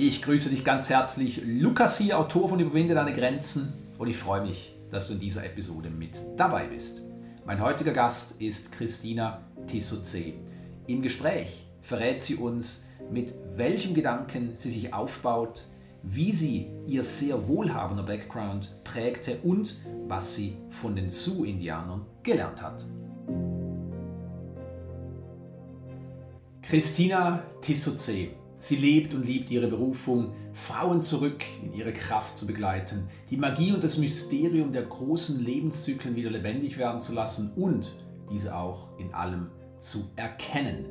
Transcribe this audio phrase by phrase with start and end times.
[0.00, 1.42] Ich grüße dich ganz herzlich.
[1.44, 3.72] Lukas hier, Autor von Überwinde deine Grenzen.
[3.98, 7.02] Und ich freue mich, dass du in dieser Episode mit dabei bist.
[7.44, 10.36] Mein heutiger Gast ist Christina Tissot.
[10.86, 15.64] Im Gespräch verrät sie uns, mit welchem Gedanken sie sich aufbaut,
[16.04, 22.84] wie sie ihr sehr wohlhabender Background prägte und was sie von den Sioux-Indianern gelernt hat.
[26.62, 28.28] Christina Tissotze.
[28.58, 33.72] Sie lebt und liebt ihre Berufung, Frauen zurück in ihre Kraft zu begleiten, die Magie
[33.72, 37.94] und das Mysterium der großen Lebenszyklen wieder lebendig werden zu lassen und
[38.32, 40.86] diese auch in allem zu erkennen.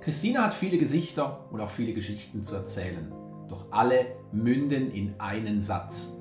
[0.00, 3.12] Christina hat viele Gesichter und auch viele Geschichten zu erzählen
[3.50, 6.16] doch alle münden in einen Satz.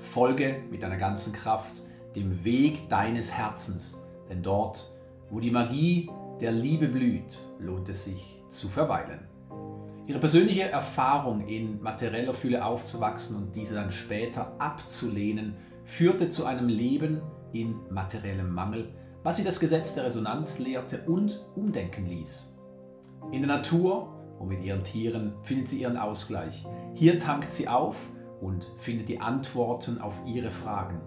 [0.00, 1.80] Folge mit deiner ganzen Kraft
[2.16, 4.92] dem Weg deines Herzens, denn dort,
[5.30, 9.31] wo die Magie der Liebe blüht, lohnt es sich zu verweilen.
[10.06, 16.68] Ihre persönliche Erfahrung in materieller Fülle aufzuwachsen und diese dann später abzulehnen, führte zu einem
[16.68, 17.22] Leben
[17.52, 18.92] in materiellem Mangel,
[19.22, 22.56] was sie das Gesetz der Resonanz lehrte und umdenken ließ.
[23.30, 24.08] In der Natur
[24.40, 26.66] und mit ihren Tieren findet sie ihren Ausgleich.
[26.94, 31.00] Hier tankt sie auf und findet die Antworten auf ihre Fragen.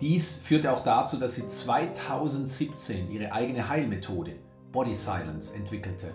[0.00, 4.36] Dies führte auch dazu, dass sie 2017 ihre eigene Heilmethode
[4.72, 6.14] Body Silence entwickelte.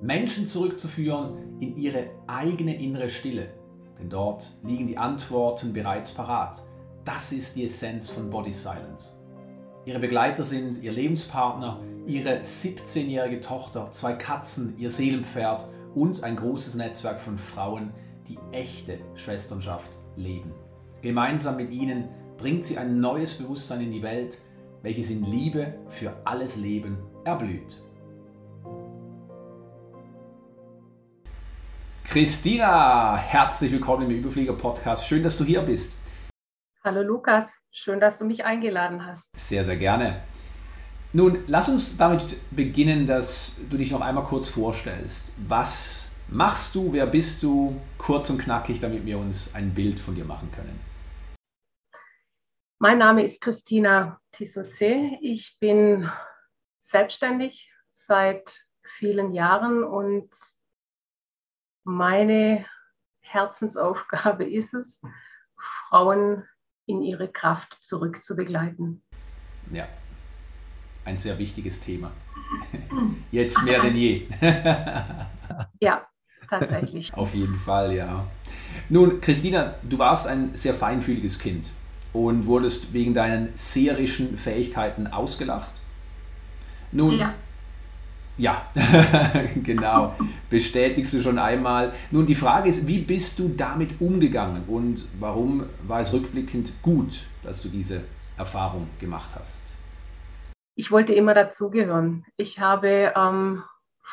[0.00, 3.48] Menschen zurückzuführen in ihre eigene innere Stille,
[3.98, 6.62] denn dort liegen die Antworten bereits parat.
[7.04, 9.18] Das ist die Essenz von Body Silence.
[9.86, 16.76] Ihre Begleiter sind ihr Lebenspartner, ihre 17-jährige Tochter, zwei Katzen, ihr Seelenpferd und ein großes
[16.76, 17.92] Netzwerk von Frauen,
[18.28, 20.52] die echte Schwesternschaft leben.
[21.02, 24.42] Gemeinsam mit ihnen bringt sie ein neues Bewusstsein in die Welt,
[24.82, 27.82] welches in Liebe für alles Leben erblüht.
[32.10, 35.06] Christina, herzlich willkommen im Überflieger Podcast.
[35.06, 36.00] Schön, dass du hier bist.
[36.82, 39.28] Hallo Lukas, schön, dass du mich eingeladen hast.
[39.38, 40.22] Sehr, sehr gerne.
[41.12, 45.34] Nun, lass uns damit beginnen, dass du dich noch einmal kurz vorstellst.
[45.48, 47.78] Was machst du, wer bist du?
[47.98, 50.80] Kurz und knackig, damit wir uns ein Bild von dir machen können.
[52.78, 55.18] Mein Name ist Christina Tissoce.
[55.20, 56.10] Ich bin
[56.80, 58.64] selbstständig seit
[58.96, 60.30] vielen Jahren und
[61.84, 62.64] meine
[63.20, 65.00] Herzensaufgabe ist es,
[65.56, 66.44] Frauen
[66.86, 69.02] in ihre Kraft zurückzubegleiten.
[69.70, 69.86] Ja,
[71.04, 72.10] ein sehr wichtiges Thema.
[73.30, 74.26] Jetzt mehr denn je.
[75.80, 76.06] ja,
[76.48, 77.12] tatsächlich.
[77.14, 78.26] Auf jeden Fall, ja.
[78.88, 81.70] Nun, Christina, du warst ein sehr feinfühliges Kind
[82.12, 85.72] und wurdest wegen deinen seherischen Fähigkeiten ausgelacht.
[86.92, 87.34] Nun, ja.
[88.38, 88.62] Ja,
[89.62, 90.14] genau.
[90.48, 91.92] Bestätigst du schon einmal.
[92.10, 97.24] Nun, die Frage ist, wie bist du damit umgegangen und warum war es rückblickend gut,
[97.42, 98.04] dass du diese
[98.36, 99.68] Erfahrung gemacht hast?
[100.78, 102.24] ich wollte immer dazugehören.
[102.36, 103.64] Ich habe ähm,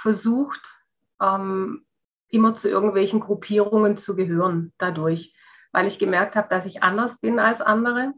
[0.01, 0.81] versucht,
[1.21, 1.85] ähm,
[2.29, 5.35] immer zu irgendwelchen Gruppierungen zu gehören dadurch,
[5.71, 8.13] weil ich gemerkt habe, dass ich anders bin als andere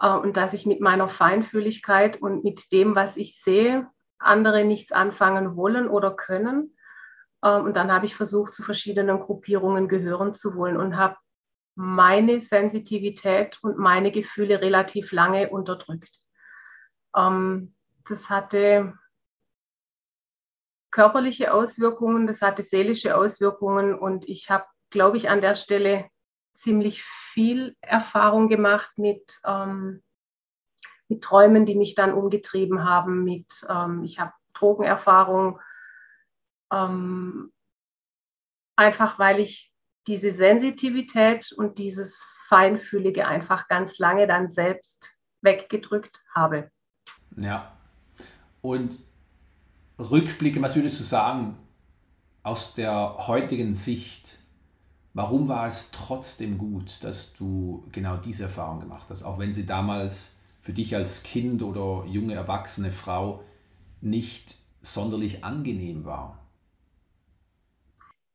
[0.00, 3.88] äh, und dass ich mit meiner Feinfühligkeit und mit dem, was ich sehe,
[4.24, 6.76] andere nichts anfangen wollen oder können.
[7.42, 11.16] Äh, und dann habe ich versucht, zu verschiedenen Gruppierungen gehören zu wollen und habe
[11.74, 16.18] meine Sensitivität und meine Gefühle relativ lange unterdrückt.
[17.16, 17.74] Ähm,
[18.06, 18.94] das hatte
[20.90, 26.10] körperliche Auswirkungen, das hatte seelische Auswirkungen und ich habe, glaube ich, an der Stelle
[26.54, 30.02] ziemlich viel Erfahrung gemacht mit, ähm,
[31.12, 35.60] mit Träumen, die mich dann umgetrieben haben, mit, ähm, ich habe Drogenerfahrung,
[36.72, 37.52] ähm,
[38.76, 39.72] einfach weil ich
[40.06, 46.70] diese Sensitivität und dieses Feinfühlige einfach ganz lange dann selbst weggedrückt habe.
[47.36, 47.72] Ja.
[48.60, 49.00] Und
[49.98, 51.56] rückblickend, was würdest du sagen
[52.42, 54.38] aus der heutigen Sicht?
[55.14, 59.66] Warum war es trotzdem gut, dass du genau diese Erfahrung gemacht hast, auch wenn sie
[59.66, 63.44] damals für dich als Kind oder junge erwachsene Frau
[64.00, 66.38] nicht sonderlich angenehm war?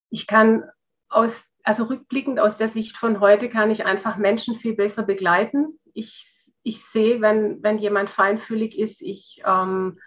[0.10, 0.64] Ich kann
[1.10, 5.80] aus, also rückblickend aus der Sicht von heute, kann ich einfach Menschen viel besser begleiten.
[5.94, 6.38] Ich
[6.68, 10.00] ich sehe, wenn, wenn jemand feinfühlig ist, ich, ähm,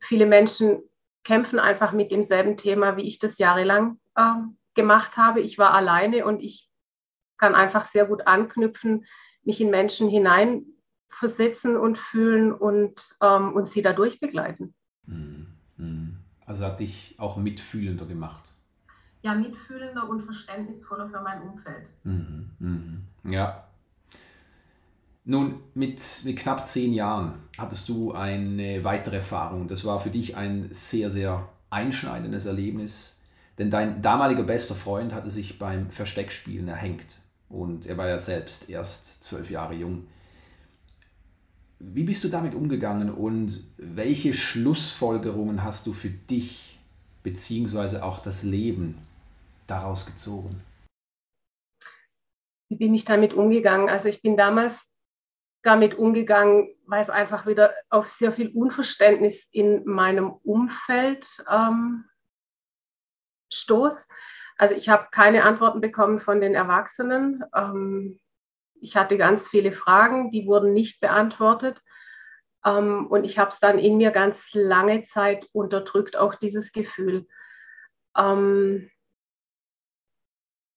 [0.00, 0.82] viele Menschen
[1.24, 4.34] kämpfen einfach mit demselben Thema, wie ich das jahrelang äh,
[4.74, 5.40] gemacht habe.
[5.40, 6.68] Ich war alleine und ich
[7.38, 9.06] kann einfach sehr gut anknüpfen,
[9.44, 10.10] mich in Menschen
[11.08, 14.74] hineinversetzen und fühlen und, ähm, und sie dadurch begleiten.
[15.06, 15.46] Mhm.
[15.76, 16.16] Mhm.
[16.46, 18.54] Also hat dich auch mitfühlender gemacht.
[19.22, 21.88] ja, mitfühlender und verständnisvoller für mein Umfeld.
[22.04, 23.02] Mhm, mhm.
[23.24, 23.64] Ja.
[25.24, 29.68] Nun, mit, mit knapp zehn Jahren hattest du eine weitere Erfahrung.
[29.68, 33.22] Das war für dich ein sehr, sehr einschneidendes Erlebnis,
[33.58, 37.18] denn dein damaliger bester Freund hatte sich beim Versteckspielen erhängt
[37.48, 40.06] und er war ja selbst erst zwölf Jahre jung.
[41.80, 46.78] Wie bist du damit umgegangen und welche Schlussfolgerungen hast du für dich
[47.22, 48.98] beziehungsweise auch das Leben
[49.68, 50.60] daraus gezogen?
[52.68, 53.88] Wie bin ich damit umgegangen?
[53.88, 54.88] Also ich bin damals
[55.62, 62.04] damit umgegangen, weil es einfach wieder auf sehr viel Unverständnis in meinem Umfeld ähm,
[63.52, 64.08] stoß.
[64.56, 67.44] Also ich habe keine Antworten bekommen von den Erwachsenen.
[67.54, 68.18] Ähm,
[68.80, 71.82] ich hatte ganz viele Fragen, die wurden nicht beantwortet.
[72.64, 77.26] Ähm, und ich habe es dann in mir ganz lange Zeit unterdrückt, auch dieses Gefühl.
[78.16, 78.90] Ähm,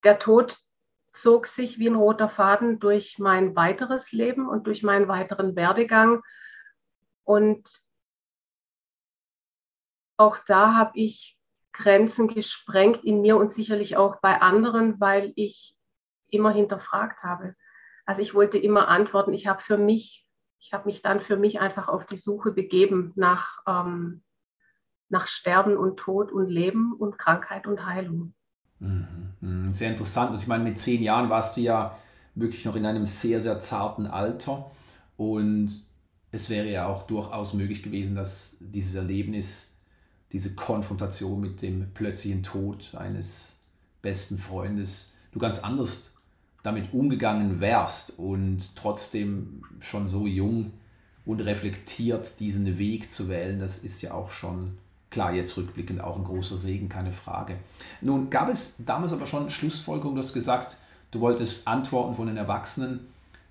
[0.03, 0.57] der Tod
[1.13, 6.21] zog sich wie ein roter Faden durch mein weiteres Leben und durch meinen weiteren Werdegang.
[7.23, 7.67] Und
[10.17, 11.37] auch da habe ich
[11.73, 15.75] Grenzen gesprengt in mir und sicherlich auch bei anderen, weil ich
[16.29, 17.55] immer hinterfragt habe.
[18.05, 19.33] Also ich wollte immer antworten.
[19.33, 20.25] Ich habe für mich,
[20.59, 24.23] ich habe mich dann für mich einfach auf die Suche begeben nach, ähm,
[25.09, 28.33] nach Sterben und Tod und Leben und Krankheit und Heilung.
[28.79, 29.73] Mhm, mhm.
[29.73, 30.31] Sehr interessant.
[30.31, 31.97] Und ich meine, mit zehn Jahren warst du ja
[32.35, 34.71] wirklich noch in einem sehr, sehr zarten Alter.
[35.17, 35.69] Und
[36.31, 39.79] es wäre ja auch durchaus möglich gewesen, dass dieses Erlebnis,
[40.31, 43.63] diese Konfrontation mit dem plötzlichen Tod eines
[44.01, 46.20] besten Freundes, du ganz anders
[46.63, 50.71] damit umgegangen wärst und trotzdem schon so jung
[51.25, 54.77] und reflektiert diesen Weg zu wählen, das ist ja auch schon
[55.11, 57.57] Klar, jetzt rückblickend auch ein großer Segen, keine Frage.
[57.99, 60.77] Nun gab es damals aber schon Schlussfolgerung, du hast gesagt,
[61.11, 63.01] du wolltest Antworten von den Erwachsenen.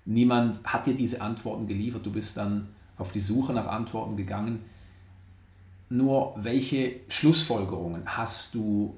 [0.03, 4.65] Niemand hat dir diese Antworten geliefert, du bist dann auf die Suche nach Antworten gegangen.
[5.89, 8.97] Nur welche Schlussfolgerungen hast du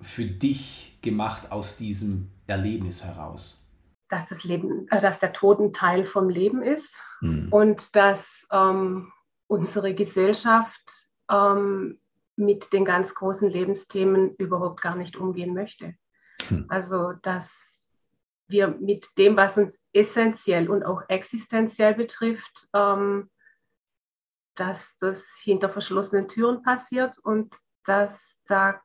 [0.00, 3.64] für dich gemacht aus diesem Erlebnis heraus?
[4.08, 7.52] Dass das Leben, äh, dass der Tod ein Teil vom Leben ist hm.
[7.52, 9.12] und dass ähm,
[9.46, 12.00] unsere Gesellschaft ähm,
[12.36, 15.94] mit den ganz großen Lebensthemen überhaupt gar nicht umgehen möchte.
[16.48, 16.66] Hm.
[16.68, 17.84] Also, dass
[18.46, 23.30] wir mit dem, was uns essentiell und auch existenziell betrifft, ähm,
[24.54, 27.54] dass das hinter verschlossenen Türen passiert und
[27.84, 28.80] dass da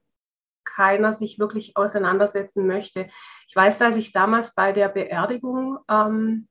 [0.75, 3.09] keiner sich wirklich auseinandersetzen möchte.
[3.47, 6.47] Ich weiß, dass ich damals bei der Beerdigung ähm,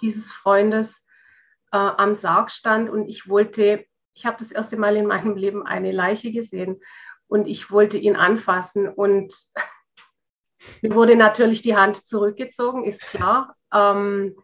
[0.00, 0.96] dieses Freundes
[1.72, 5.66] äh, am Sarg stand und ich wollte ich habe das erste Mal in meinem Leben
[5.66, 6.80] eine Leiche gesehen
[7.28, 9.34] und ich wollte ihn anfassen und
[10.82, 13.56] mir wurde natürlich die Hand zurückgezogen, ist klar.
[13.72, 14.36] Ähm,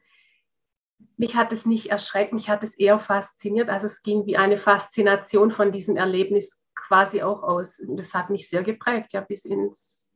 [1.16, 3.68] mich hat es nicht erschreckt, mich hat es eher fasziniert.
[3.68, 6.57] Also es ging wie eine Faszination von diesem Erlebnis
[6.88, 7.78] quasi auch aus.
[7.78, 10.08] Und das hat mich sehr geprägt, ja, bis, ins,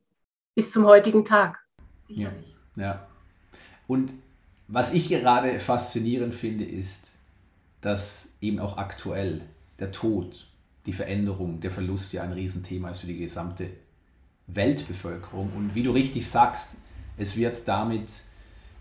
[0.55, 1.59] bis zum heutigen Tag.
[2.07, 2.31] Ja,
[2.75, 3.07] ja.
[3.87, 4.13] Und
[4.67, 7.15] was ich gerade faszinierend finde, ist,
[7.81, 9.41] dass eben auch aktuell
[9.79, 10.47] der Tod,
[10.85, 13.69] die Veränderung, der Verlust ja ein Riesenthema ist für die gesamte
[14.47, 15.51] Weltbevölkerung.
[15.55, 16.77] Und wie du richtig sagst,
[17.17, 18.25] es wird damit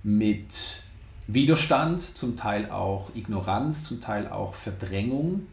[0.02, 0.82] mit
[1.26, 5.46] Widerstand, zum Teil auch Ignoranz, zum Teil auch Verdrängung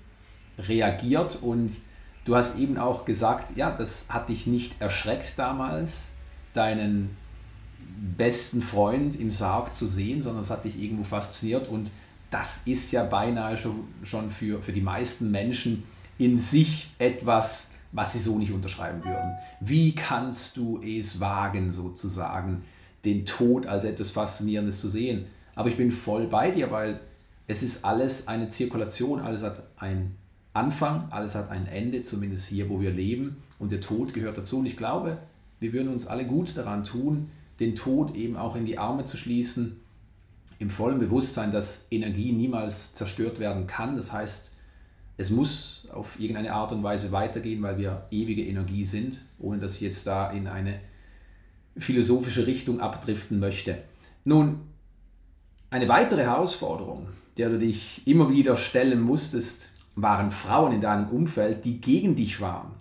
[0.58, 1.42] reagiert.
[1.42, 1.72] Und
[2.26, 6.10] du hast eben auch gesagt, ja, das hat dich nicht erschreckt damals,
[6.54, 7.16] deinen
[8.18, 11.92] besten Freund im Sarg zu sehen, sondern es hat dich irgendwo fasziniert und
[12.30, 15.84] das ist ja beinahe schon für, für die meisten Menschen
[16.18, 19.34] in sich etwas, was sie so nicht unterschreiben würden.
[19.60, 22.64] Wie kannst du es wagen, sozusagen,
[23.04, 25.26] den Tod als etwas Faszinierendes zu sehen?
[25.56, 27.00] Aber ich bin voll bei dir, weil
[27.48, 30.16] es ist alles eine Zirkulation, alles hat einen
[30.54, 33.38] Anfang, alles hat ein Ende, zumindest hier, wo wir leben.
[33.60, 34.60] Und der Tod gehört dazu.
[34.60, 35.18] Und ich glaube,
[35.60, 37.30] wir würden uns alle gut daran tun,
[37.60, 39.80] den Tod eben auch in die Arme zu schließen
[40.60, 43.96] im vollen Bewusstsein, dass Energie niemals zerstört werden kann.
[43.96, 44.58] Das heißt,
[45.18, 49.76] es muss auf irgendeine Art und Weise weitergehen, weil wir ewige Energie sind, ohne dass
[49.76, 50.80] ich jetzt da in eine
[51.78, 53.78] philosophische Richtung abdriften möchte.
[54.26, 54.60] Nun,
[55.70, 59.69] eine weitere Herausforderung, der du dich immer wieder stellen musstest,
[60.02, 62.72] waren Frauen in deinem Umfeld, die gegen dich waren.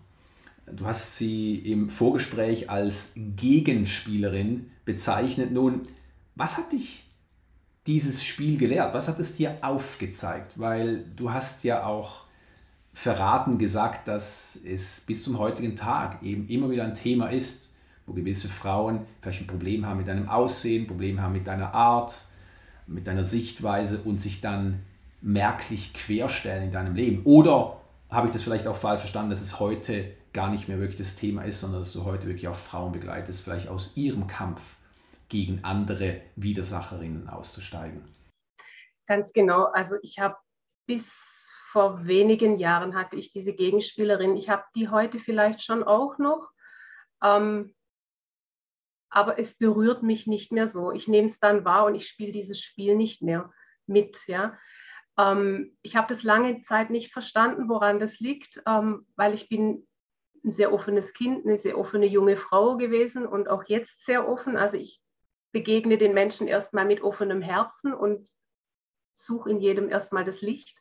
[0.72, 5.52] Du hast sie im Vorgespräch als Gegenspielerin bezeichnet.
[5.52, 5.88] Nun,
[6.34, 7.04] was hat dich
[7.86, 8.92] dieses Spiel gelehrt?
[8.94, 10.58] Was hat es dir aufgezeigt?
[10.58, 12.24] Weil du hast ja auch
[12.92, 18.12] verraten, gesagt, dass es bis zum heutigen Tag eben immer wieder ein Thema ist, wo
[18.12, 22.26] gewisse Frauen vielleicht ein Problem haben mit deinem Aussehen, Problem haben mit deiner Art,
[22.86, 24.80] mit deiner Sichtweise und sich dann
[25.20, 27.22] merklich querstellen in deinem Leben.
[27.24, 30.98] Oder habe ich das vielleicht auch falsch verstanden, dass es heute gar nicht mehr wirklich
[30.98, 34.76] das Thema ist, sondern dass du heute wirklich auch Frauen begleitest, vielleicht aus ihrem Kampf
[35.28, 38.02] gegen andere Widersacherinnen auszusteigen?
[39.06, 39.64] Ganz genau.
[39.64, 40.36] Also ich habe
[40.86, 41.10] bis
[41.72, 44.36] vor wenigen Jahren hatte ich diese Gegenspielerin.
[44.36, 46.50] Ich habe die heute vielleicht schon auch noch.
[47.22, 47.74] Ähm,
[49.10, 50.92] aber es berührt mich nicht mehr so.
[50.92, 53.52] Ich nehme es dann wahr und ich spiele dieses Spiel nicht mehr
[53.86, 54.26] mit.
[54.26, 54.58] Ja?
[55.18, 59.86] Ähm, ich habe das lange Zeit nicht verstanden, woran das liegt, ähm, weil ich bin
[60.44, 64.56] ein sehr offenes Kind, eine sehr offene junge Frau gewesen und auch jetzt sehr offen.
[64.56, 65.02] Also ich
[65.52, 68.28] begegne den Menschen erstmal mit offenem Herzen und
[69.14, 70.80] suche in jedem erstmal das Licht.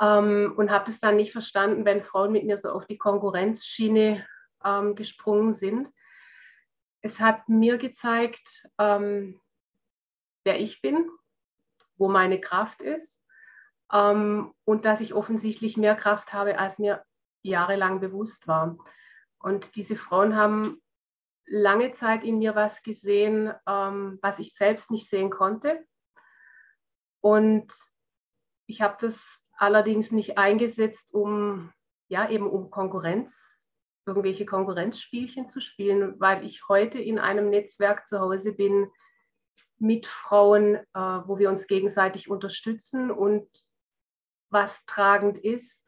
[0.00, 4.26] Ähm, und habe das dann nicht verstanden, wenn Frauen mit mir so auf die Konkurrenzschiene
[4.62, 5.90] ähm, gesprungen sind.
[7.00, 9.40] Es hat mir gezeigt, ähm,
[10.44, 11.08] wer ich bin,
[11.96, 13.21] wo meine Kraft ist
[13.92, 17.04] ähm, und dass ich offensichtlich mehr Kraft habe, als mir
[17.42, 18.78] jahrelang bewusst war.
[19.38, 20.80] Und diese Frauen haben
[21.46, 25.84] lange Zeit in mir was gesehen, ähm, was ich selbst nicht sehen konnte.
[27.20, 27.72] Und
[28.66, 31.72] ich habe das allerdings nicht eingesetzt, um
[32.08, 33.66] ja eben um Konkurrenz,
[34.06, 38.90] irgendwelche Konkurrenzspielchen zu spielen, weil ich heute in einem Netzwerk zu Hause bin
[39.78, 43.48] mit Frauen, äh, wo wir uns gegenseitig unterstützen und
[44.52, 45.82] was tragend ist,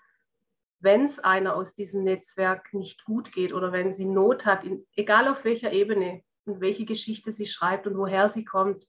[0.81, 4.87] wenn es einer aus diesem Netzwerk nicht gut geht oder wenn sie Not hat, in,
[4.97, 8.87] egal auf welcher Ebene und welche Geschichte sie schreibt und woher sie kommt,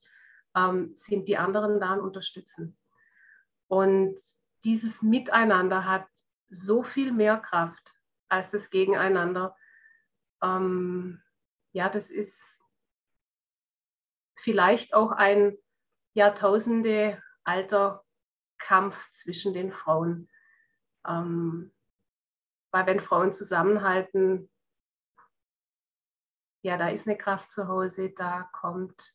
[0.56, 2.78] ähm, sind die anderen da und unterstützen.
[3.68, 4.18] Und
[4.64, 6.06] dieses Miteinander hat
[6.50, 7.94] so viel mehr Kraft
[8.30, 9.56] als das Gegeneinander.
[10.42, 11.22] Ähm,
[11.72, 12.60] ja, das ist
[14.36, 15.58] vielleicht auch ein
[16.14, 18.05] Jahrtausende alter
[18.66, 20.28] Kampf zwischen den Frauen.
[21.08, 21.72] Ähm,
[22.72, 24.50] weil wenn Frauen zusammenhalten,
[26.64, 29.14] ja, da ist eine Kraft zu Hause, da kommt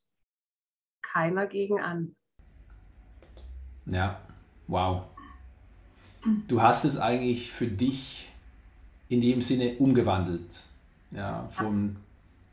[1.03, 2.15] keiner gegen an.
[3.87, 4.21] Ja,
[4.69, 5.03] wow.
[6.47, 8.31] Du hast es eigentlich für dich
[9.09, 10.63] in dem Sinne umgewandelt.
[11.11, 11.97] Ja, von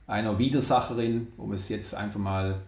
[0.07, 2.59] einer Widersacherin, um es jetzt einfach mal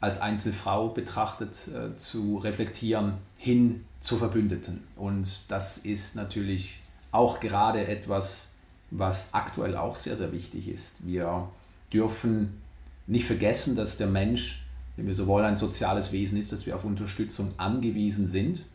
[0.00, 4.82] als Einzelfrau betrachtet äh, zu reflektieren, hin zur Verbündeten.
[4.96, 6.80] Und das ist natürlich
[7.12, 8.54] auch gerade etwas,
[8.90, 11.06] was aktuell auch sehr, sehr wichtig ist.
[11.06, 11.48] Wir
[11.92, 12.60] dürfen
[13.06, 14.66] nicht vergessen, dass der Mensch,
[14.96, 18.66] wenn wir so wollen, ein soziales Wesen ist, dass wir auf Unterstützung angewiesen sind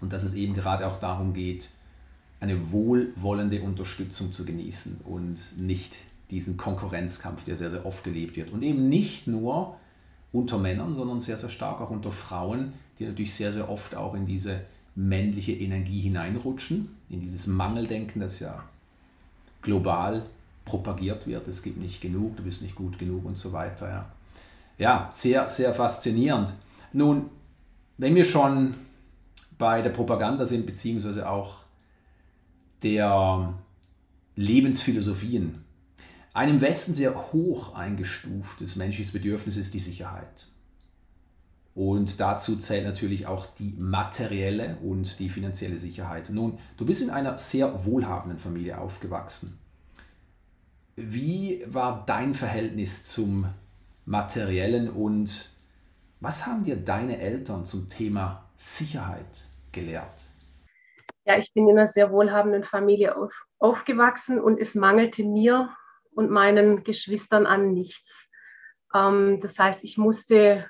[0.00, 1.70] und dass es eben gerade auch darum geht,
[2.40, 5.98] eine wohlwollende Unterstützung zu genießen und nicht
[6.30, 8.50] diesen Konkurrenzkampf, der sehr, sehr oft gelebt wird.
[8.50, 9.76] Und eben nicht nur
[10.32, 14.14] unter Männern, sondern sehr, sehr stark auch unter Frauen, die natürlich sehr, sehr oft auch
[14.14, 14.60] in diese
[14.94, 18.64] männliche Energie hineinrutschen, in dieses Mangeldenken, das ja
[19.62, 20.26] global
[20.64, 21.48] propagiert wird.
[21.48, 23.88] Es gibt nicht genug, du bist nicht gut genug und so weiter.
[23.88, 24.06] Ja,
[24.76, 26.52] ja sehr, sehr faszinierend.
[26.92, 27.30] Nun,
[27.96, 28.74] wenn wir schon
[29.56, 31.58] bei der Propaganda sind, beziehungsweise auch
[32.82, 33.54] der
[34.36, 35.64] Lebensphilosophien,
[36.38, 40.46] ein im Westen sehr hoch eingestuftes menschliches Bedürfnis ist die Sicherheit.
[41.74, 46.30] Und dazu zählt natürlich auch die materielle und die finanzielle Sicherheit.
[46.30, 49.58] Nun, du bist in einer sehr wohlhabenden Familie aufgewachsen.
[50.94, 53.48] Wie war dein Verhältnis zum
[54.04, 55.56] materiellen und
[56.20, 60.26] was haben dir deine Eltern zum Thema Sicherheit gelehrt?
[61.24, 65.70] Ja, ich bin in einer sehr wohlhabenden Familie auf, aufgewachsen und es mangelte mir
[66.18, 68.28] und meinen Geschwistern an nichts.
[68.92, 70.68] Ähm, das heißt, ich musste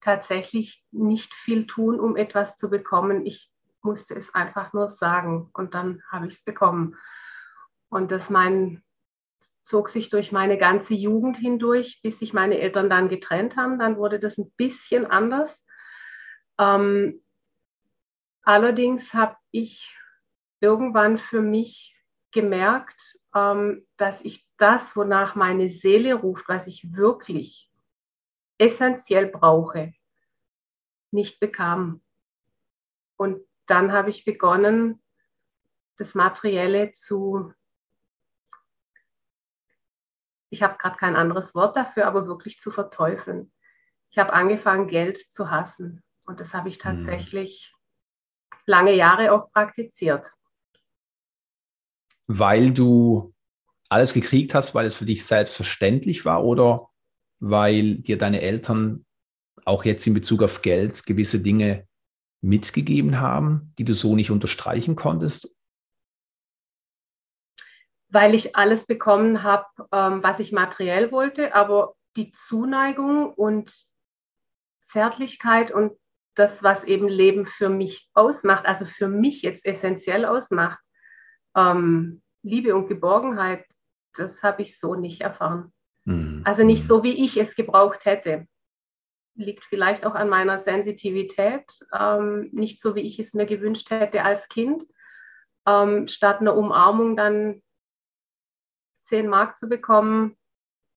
[0.00, 3.26] tatsächlich nicht viel tun, um etwas zu bekommen.
[3.26, 3.50] Ich
[3.82, 6.94] musste es einfach nur sagen und dann habe ich es bekommen.
[7.88, 8.84] Und das mein,
[9.64, 13.80] zog sich durch meine ganze Jugend hindurch, bis sich meine Eltern dann getrennt haben.
[13.80, 15.66] Dann wurde das ein bisschen anders.
[16.60, 17.24] Ähm,
[18.42, 19.98] allerdings habe ich
[20.60, 21.96] irgendwann für mich
[22.30, 23.18] gemerkt,
[23.96, 27.70] dass ich das, wonach meine Seele ruft, was ich wirklich
[28.56, 29.92] essentiell brauche,
[31.10, 32.02] nicht bekam.
[33.16, 35.02] Und dann habe ich begonnen,
[35.96, 37.52] das Materielle zu,
[40.48, 43.52] ich habe gerade kein anderes Wort dafür, aber wirklich zu verteufeln.
[44.10, 46.02] Ich habe angefangen, Geld zu hassen.
[46.26, 46.82] Und das habe ich hm.
[46.82, 47.74] tatsächlich
[48.64, 50.35] lange Jahre auch praktiziert.
[52.26, 53.34] Weil du
[53.88, 56.88] alles gekriegt hast, weil es für dich selbstverständlich war oder
[57.38, 59.04] weil dir deine Eltern
[59.64, 61.86] auch jetzt in Bezug auf Geld gewisse Dinge
[62.40, 65.56] mitgegeben haben, die du so nicht unterstreichen konntest?
[68.08, 73.74] Weil ich alles bekommen habe, ähm, was ich materiell wollte, aber die Zuneigung und
[74.84, 75.92] Zärtlichkeit und
[76.34, 80.78] das, was eben Leben für mich ausmacht, also für mich jetzt essentiell ausmacht,
[81.56, 83.64] ähm, Liebe und Geborgenheit,
[84.14, 85.72] das habe ich so nicht erfahren.
[86.04, 86.42] Mhm.
[86.44, 86.86] Also nicht mhm.
[86.86, 88.46] so, wie ich es gebraucht hätte.
[89.34, 94.22] Liegt vielleicht auch an meiner Sensitivität, ähm, nicht so, wie ich es mir gewünscht hätte
[94.22, 94.84] als Kind.
[95.66, 97.62] Ähm, statt einer Umarmung dann
[99.06, 100.36] 10 Mark zu bekommen,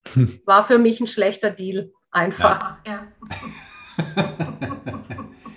[0.45, 1.91] war für mich ein schlechter Deal.
[2.11, 2.77] Einfach.
[2.85, 3.07] Ja.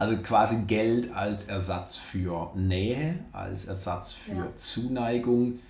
[0.00, 4.56] also quasi Geld als Ersatz für Nähe, als Ersatz für ja.
[4.56, 5.60] Zuneigung.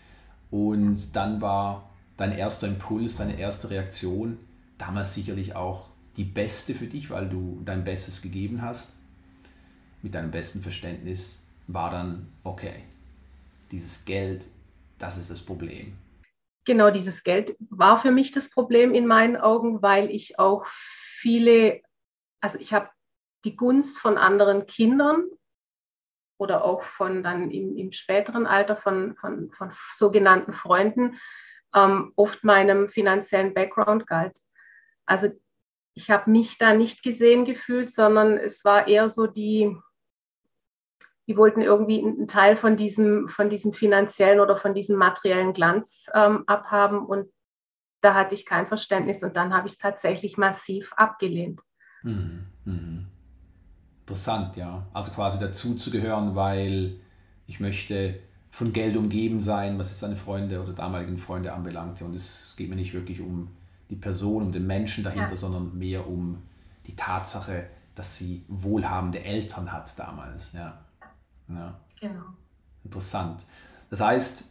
[0.52, 4.38] Und dann war dein erster Impuls, deine erste Reaktion
[4.78, 8.96] damals sicherlich auch die beste für dich, weil du dein Bestes gegeben hast.
[10.00, 12.84] Mit deinem besten Verständnis war dann, okay,
[13.72, 14.46] dieses Geld,
[15.00, 15.94] das ist das Problem.
[16.66, 20.66] Genau, dieses Geld war für mich das Problem in meinen Augen, weil ich auch
[21.18, 21.80] viele,
[22.40, 22.90] also ich habe
[23.44, 25.25] die Gunst von anderen Kindern
[26.38, 31.18] oder auch von dann im, im späteren Alter von, von, von sogenannten Freunden
[31.75, 34.40] ähm, oft meinem finanziellen Background galt.
[35.06, 35.28] Also
[35.94, 39.76] ich habe mich da nicht gesehen gefühlt, sondern es war eher so die,
[41.26, 46.06] die wollten irgendwie einen Teil von diesem, von diesem finanziellen oder von diesem materiellen Glanz
[46.14, 47.30] ähm, abhaben und
[48.00, 51.61] da hatte ich kein Verständnis und dann habe ich es tatsächlich massiv abgelehnt.
[52.03, 52.46] Mhm.
[52.64, 53.07] Mhm.
[54.11, 54.85] Interessant, ja.
[54.92, 56.96] Also quasi dazu zu gehören, weil
[57.46, 58.18] ich möchte
[58.51, 62.05] von Geld umgeben sein, was jetzt seine Freunde oder damaligen Freunde anbelangte.
[62.05, 63.49] Und es geht mir nicht wirklich um
[63.88, 65.37] die Person, um den Menschen dahinter, ja.
[65.37, 66.42] sondern mehr um
[66.88, 70.55] die Tatsache, dass sie wohlhabende Eltern hat damals.
[70.55, 70.77] Ja.
[71.46, 71.79] ja.
[72.01, 72.25] Genau.
[72.83, 73.46] Interessant.
[73.90, 74.51] Das heißt,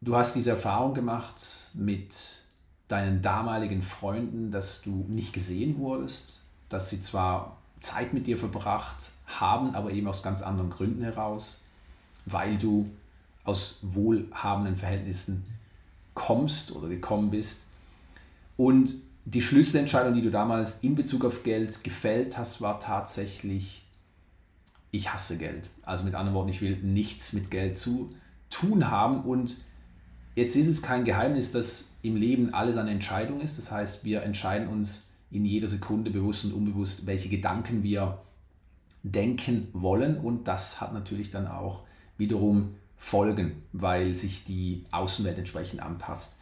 [0.00, 2.42] du hast diese Erfahrung gemacht mit
[2.88, 9.12] deinen damaligen Freunden, dass du nicht gesehen wurdest, dass sie zwar Zeit mit dir verbracht
[9.26, 11.60] haben, aber eben aus ganz anderen Gründen heraus
[12.26, 12.90] weil du
[13.44, 15.44] aus wohlhabenden Verhältnissen
[16.14, 17.68] kommst oder gekommen bist.
[18.56, 23.84] Und die Schlüsselentscheidung, die du damals in Bezug auf Geld gefällt hast, war tatsächlich,
[24.90, 25.70] ich hasse Geld.
[25.82, 28.14] Also mit anderen Worten, ich will nichts mit Geld zu
[28.50, 29.22] tun haben.
[29.22, 29.58] Und
[30.34, 33.58] jetzt ist es kein Geheimnis, dass im Leben alles eine Entscheidung ist.
[33.58, 38.22] Das heißt, wir entscheiden uns in jeder Sekunde bewusst und unbewusst, welche Gedanken wir
[39.02, 40.18] denken wollen.
[40.18, 41.82] Und das hat natürlich dann auch
[42.18, 46.38] wiederum folgen, weil sich die Außenwelt entsprechend anpasst.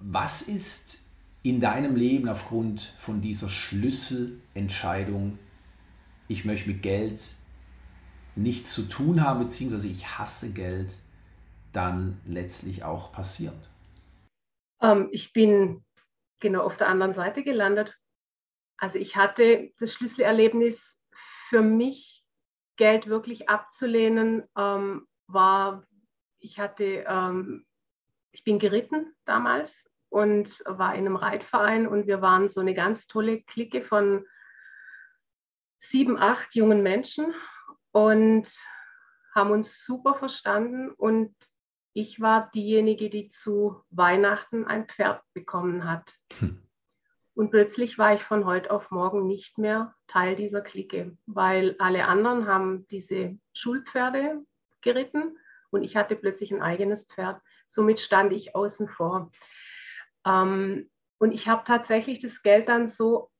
[0.00, 1.06] Was ist
[1.42, 5.38] in deinem Leben aufgrund von dieser Schlüsselentscheidung,
[6.28, 7.20] ich möchte mit Geld
[8.36, 10.94] nichts zu tun haben, beziehungsweise ich hasse Geld,
[11.72, 13.70] dann letztlich auch passiert?
[14.82, 15.82] Ähm, ich bin
[16.40, 17.96] genau auf der anderen Seite gelandet.
[18.76, 20.98] Also ich hatte das Schlüsselerlebnis
[21.48, 22.24] für mich
[22.76, 25.84] Geld wirklich abzulehnen, ähm, war,
[26.38, 27.66] ich hatte, ähm,
[28.32, 33.06] ich bin geritten damals und war in einem Reitverein und wir waren so eine ganz
[33.06, 34.24] tolle Clique von
[35.78, 37.34] sieben, acht jungen Menschen
[37.92, 38.50] und
[39.34, 41.34] haben uns super verstanden und
[41.92, 46.18] ich war diejenige, die zu Weihnachten ein Pferd bekommen hat.
[46.38, 46.62] Hm.
[47.34, 52.06] Und plötzlich war ich von heute auf morgen nicht mehr Teil dieser Clique, weil alle
[52.06, 54.44] anderen haben diese Schulpferde
[54.82, 55.38] geritten
[55.70, 57.40] und ich hatte plötzlich ein eigenes Pferd.
[57.66, 59.30] Somit stand ich außen vor.
[60.26, 63.30] Ähm, und ich habe tatsächlich das Geld dann so,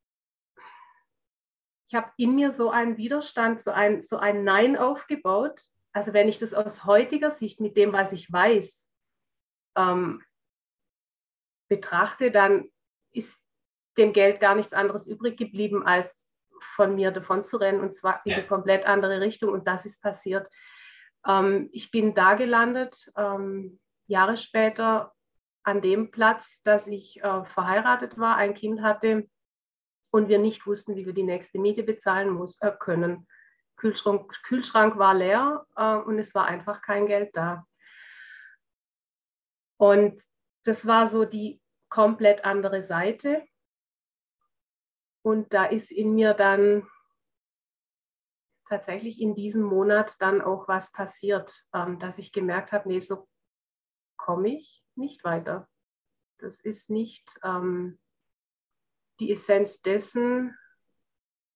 [1.88, 5.62] ich habe in mir so einen Widerstand, so ein, so ein Nein aufgebaut.
[5.92, 8.88] Also wenn ich das aus heutiger Sicht mit dem, was ich weiß,
[9.76, 10.22] ähm,
[11.68, 12.70] betrachte, dann
[13.12, 13.40] ist
[13.96, 16.32] dem Geld gar nichts anderes übrig geblieben, als
[16.74, 19.50] von mir davon zu rennen und zwar in eine komplett andere Richtung.
[19.50, 20.48] Und das ist passiert.
[21.26, 25.12] Ähm, ich bin da gelandet, ähm, Jahre später
[25.62, 29.28] an dem Platz, dass ich äh, verheiratet war, ein Kind hatte
[30.10, 33.26] und wir nicht wussten, wie wir die nächste Miete bezahlen muss, äh, können.
[33.80, 37.66] Kühlschrank, Kühlschrank war leer äh, und es war einfach kein Geld da.
[39.78, 40.22] Und
[40.64, 43.42] das war so die komplett andere Seite.
[45.22, 46.86] Und da ist in mir dann
[48.68, 53.26] tatsächlich in diesem Monat dann auch was passiert, ähm, dass ich gemerkt habe, nee, so
[54.18, 55.70] komme ich nicht weiter.
[56.36, 57.98] Das ist nicht ähm,
[59.20, 60.54] die Essenz dessen,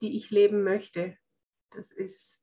[0.00, 1.18] die ich leben möchte.
[1.74, 2.40] Das ist,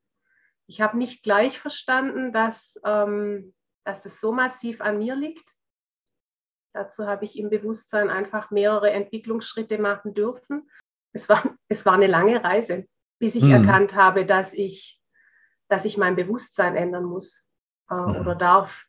[0.68, 3.54] ich habe nicht gleich verstanden, dass, ähm,
[3.86, 5.56] dass das so massiv an mir liegt.
[6.74, 10.70] Dazu habe ich im Bewusstsein einfach mehrere Entwicklungsschritte machen dürfen.
[11.14, 12.88] Es war, es war eine lange Reise
[13.22, 13.52] bis ich mhm.
[13.52, 15.00] erkannt habe, dass ich,
[15.70, 17.46] dass ich mein Bewusstsein ändern muss
[17.92, 18.16] äh, mhm.
[18.16, 18.88] oder darf,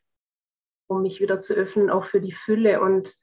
[0.87, 3.15] um mich wieder zu öffnen, auch für die Fülle und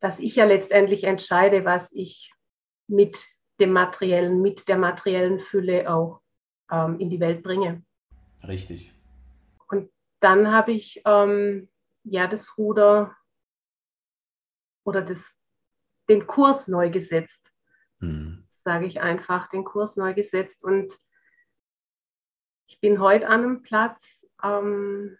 [0.00, 2.32] dass ich ja letztendlich entscheide, was ich
[2.86, 3.20] mit
[3.58, 6.20] dem materiellen, mit der materiellen Fülle auch
[6.70, 7.82] ähm, in die Welt bringe.
[8.46, 8.92] Richtig.
[9.68, 11.68] Und dann habe ich ähm,
[12.04, 13.16] ja das Ruder
[14.84, 15.34] oder das,
[16.08, 17.52] den Kurs neu gesetzt.
[18.00, 20.62] Mhm sage ich einfach, den Kurs neu gesetzt.
[20.62, 20.94] Und
[22.66, 24.26] ich bin heute an einem Platz.
[24.42, 25.16] Ähm,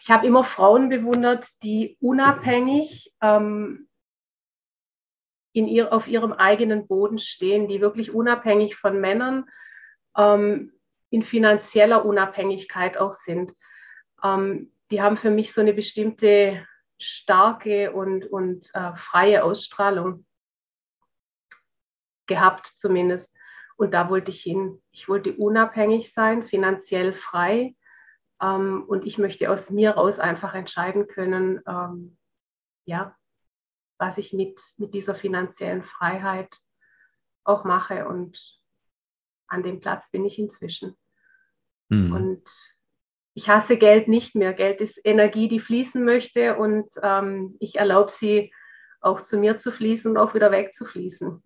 [0.00, 3.86] ich habe immer Frauen bewundert, die unabhängig ähm,
[5.56, 9.46] in ihr, auf ihrem eigenen Boden stehen, die wirklich unabhängig von Männern
[10.14, 10.74] ähm,
[11.08, 13.54] in finanzieller Unabhängigkeit auch sind.
[14.22, 16.66] Ähm, die haben für mich so eine bestimmte
[16.98, 20.26] starke und, und äh, freie Ausstrahlung
[22.26, 23.34] gehabt zumindest.
[23.78, 24.82] Und da wollte ich hin.
[24.90, 27.74] Ich wollte unabhängig sein, finanziell frei.
[28.42, 32.18] Ähm, und ich möchte aus mir raus einfach entscheiden können, ähm,
[32.84, 33.16] ja,
[33.98, 36.54] was ich mit, mit dieser finanziellen Freiheit
[37.44, 38.06] auch mache.
[38.06, 38.38] Und
[39.48, 40.96] an dem Platz bin ich inzwischen.
[41.88, 42.12] Mhm.
[42.12, 42.42] Und
[43.34, 44.54] ich hasse Geld nicht mehr.
[44.54, 46.56] Geld ist Energie, die fließen möchte.
[46.56, 48.52] Und ähm, ich erlaube sie
[49.00, 51.42] auch zu mir zu fließen und auch wieder wegzufließen.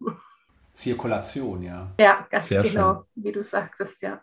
[0.73, 1.93] Zirkulation, ja.
[1.99, 3.25] Ja, ganz Sehr genau, schön.
[3.25, 4.23] wie du sagtest, ja.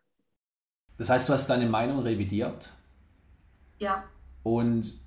[0.97, 2.71] Das heißt, du hast deine Meinung revidiert.
[3.77, 4.05] Ja.
[4.43, 5.06] Und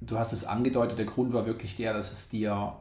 [0.00, 2.76] du hast es angedeutet, der Grund war wirklich der, dass es dir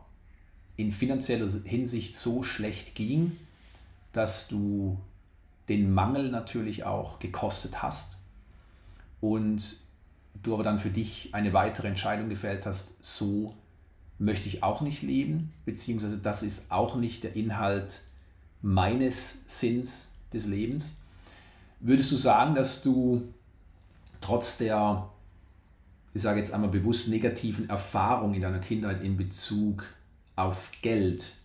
[0.75, 3.37] in finanzieller Hinsicht so schlecht ging,
[4.13, 4.97] dass du
[5.67, 8.17] den Mangel natürlich auch gekostet hast
[9.21, 9.83] und
[10.41, 13.53] du aber dann für dich eine weitere Entscheidung gefällt hast, so
[14.17, 18.01] möchte ich auch nicht leben, beziehungsweise das ist auch nicht der Inhalt
[18.61, 21.03] meines Sinns des Lebens.
[21.79, 23.33] Würdest du sagen, dass du
[24.21, 25.09] trotz der,
[26.13, 29.85] ich sage jetzt einmal bewusst negativen Erfahrung in deiner Kindheit in Bezug
[30.35, 31.35] auf Geld,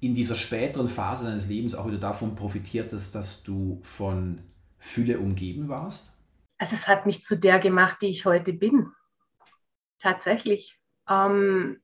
[0.00, 4.40] in dieser späteren Phase deines Lebens auch wieder davon profitiert hast, dass du von
[4.78, 6.12] Fülle umgeben warst?
[6.58, 8.92] Also es hat mich zu der gemacht, die ich heute bin.
[9.98, 10.78] Tatsächlich.
[11.08, 11.80] Ähm,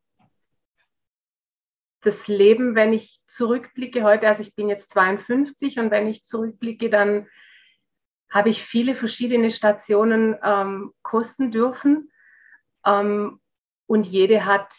[2.03, 6.91] das Leben, wenn ich zurückblicke heute, also ich bin jetzt 52 und wenn ich zurückblicke,
[6.91, 7.29] dann
[8.33, 12.11] habe ich viele verschiedene Stationen ähm, kosten dürfen
[12.85, 13.41] ähm,
[13.87, 14.75] und jede hat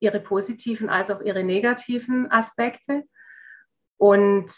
[0.00, 3.04] ihre positiven als auch ihre negativen Aspekte.
[3.96, 4.52] Und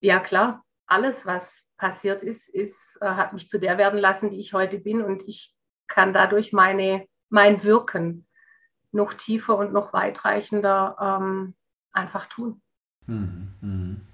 [0.00, 4.40] ja klar, alles, was passiert ist, ist äh, hat mich zu der werden lassen, die
[4.40, 5.54] ich heute bin und ich
[5.86, 8.26] kann dadurch meine mein Wirken
[8.90, 11.54] noch tiefer und noch weitreichender ähm,
[11.92, 12.60] einfach tun.
[13.06, 14.06] Mhm, mhm.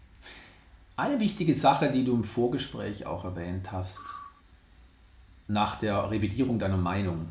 [0.97, 4.03] Eine wichtige Sache, die du im Vorgespräch auch erwähnt hast,
[5.49, 7.29] nach der Revidierung deiner Meinung,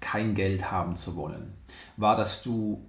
[0.00, 1.54] kein Geld haben zu wollen,
[1.96, 2.84] war, dass du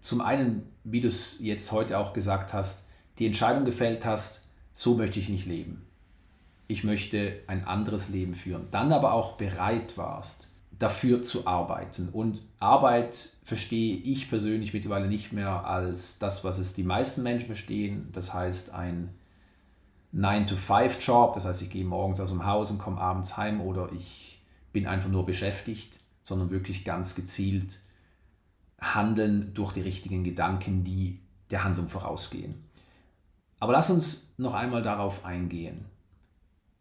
[0.00, 4.94] zum einen, wie du es jetzt heute auch gesagt hast, die Entscheidung gefällt hast, so
[4.94, 5.88] möchte ich nicht leben
[6.68, 8.68] ich möchte ein anderes Leben führen.
[8.70, 12.08] Dann aber auch bereit warst, dafür zu arbeiten.
[12.10, 17.46] Und Arbeit verstehe ich persönlich mittlerweile nicht mehr als das, was es die meisten Menschen
[17.46, 18.08] verstehen.
[18.12, 19.10] Das heißt ein
[20.14, 24.40] 9-to-5-Job, das heißt ich gehe morgens aus dem Haus und komme abends heim oder ich
[24.72, 27.80] bin einfach nur beschäftigt, sondern wirklich ganz gezielt
[28.80, 31.18] handeln durch die richtigen Gedanken, die
[31.50, 32.54] der Handlung vorausgehen.
[33.58, 35.86] Aber lass uns noch einmal darauf eingehen.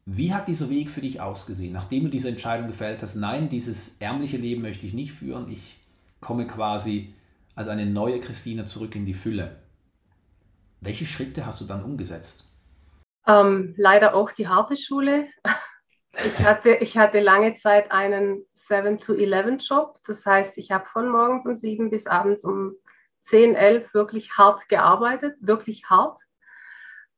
[0.10, 3.16] Wie hat dieser Weg für dich ausgesehen, nachdem du diese Entscheidung gefällt hast?
[3.16, 5.52] Nein, dieses ärmliche Leben möchte ich nicht führen.
[5.52, 5.82] Ich
[6.22, 7.14] komme quasi
[7.56, 9.58] als eine neue Christine zurück in die Fülle.
[10.80, 12.50] Welche Schritte hast du dann umgesetzt?
[13.28, 15.28] Ähm, leider auch die harte Schule.
[16.14, 19.98] Ich hatte, ich hatte lange Zeit einen 7-to-11-Job.
[20.08, 22.76] Das heißt, ich habe von morgens um 7 bis abends um
[23.24, 26.18] 10, 11 wirklich hart gearbeitet, wirklich hart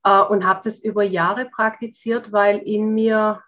[0.03, 3.43] äh, und habe das über Jahre praktiziert, weil in mir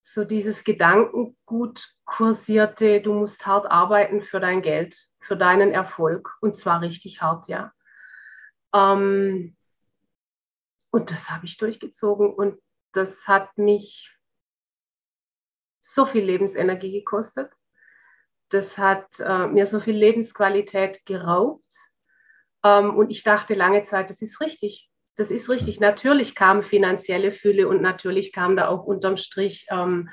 [0.00, 6.56] so dieses Gedankengut kursierte, du musst hart arbeiten für dein Geld, für deinen Erfolg und
[6.56, 7.72] zwar richtig hart, ja.
[8.74, 9.56] Ähm,
[10.90, 12.60] und das habe ich durchgezogen und
[12.92, 14.14] das hat mich
[15.80, 17.50] so viel Lebensenergie gekostet.
[18.50, 21.74] Das hat äh, mir so viel Lebensqualität geraubt.
[22.62, 24.91] Ähm, und ich dachte lange Zeit, das ist richtig.
[25.16, 25.78] Das ist richtig.
[25.78, 30.08] Natürlich kam finanzielle Fülle und natürlich kam da auch unterm Strich ähm,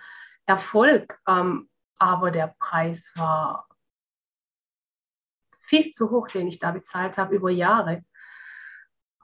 [0.45, 1.19] Erfolg.
[1.27, 3.67] Ähm, aber der Preis war
[5.61, 8.03] viel zu hoch, den ich da bezahlt habe über Jahre.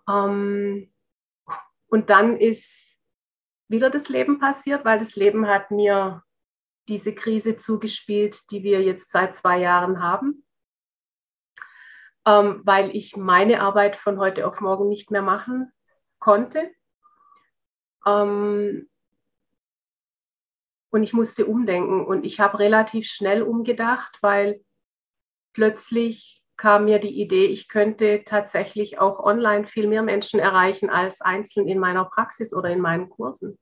[0.08, 0.94] Ähm,
[1.88, 3.00] und dann ist
[3.68, 6.24] wieder das Leben passiert, weil das Leben hat mir
[6.88, 10.45] diese Krise zugespielt, die wir jetzt seit zwei Jahren haben,
[12.26, 15.72] ähm, weil ich meine Arbeit von heute auf morgen nicht mehr machen
[16.20, 16.72] konnte.
[18.06, 18.90] Ähm,
[20.90, 24.64] und ich musste umdenken und ich habe relativ schnell umgedacht, weil
[25.54, 31.22] plötzlich kam mir die Idee, ich könnte tatsächlich auch online viel mehr Menschen erreichen als
[31.22, 33.60] einzeln in meiner Praxis oder in meinen Kursen.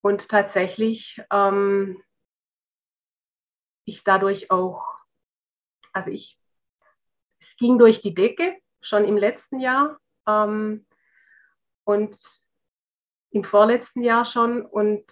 [0.00, 2.02] Und tatsächlich ähm,
[3.84, 4.98] ich dadurch auch,
[5.92, 6.38] also ich,
[7.44, 10.86] es ging durch die Decke schon im letzten Jahr ähm,
[11.84, 12.16] und
[13.30, 14.64] im vorletzten Jahr schon.
[14.64, 15.04] Und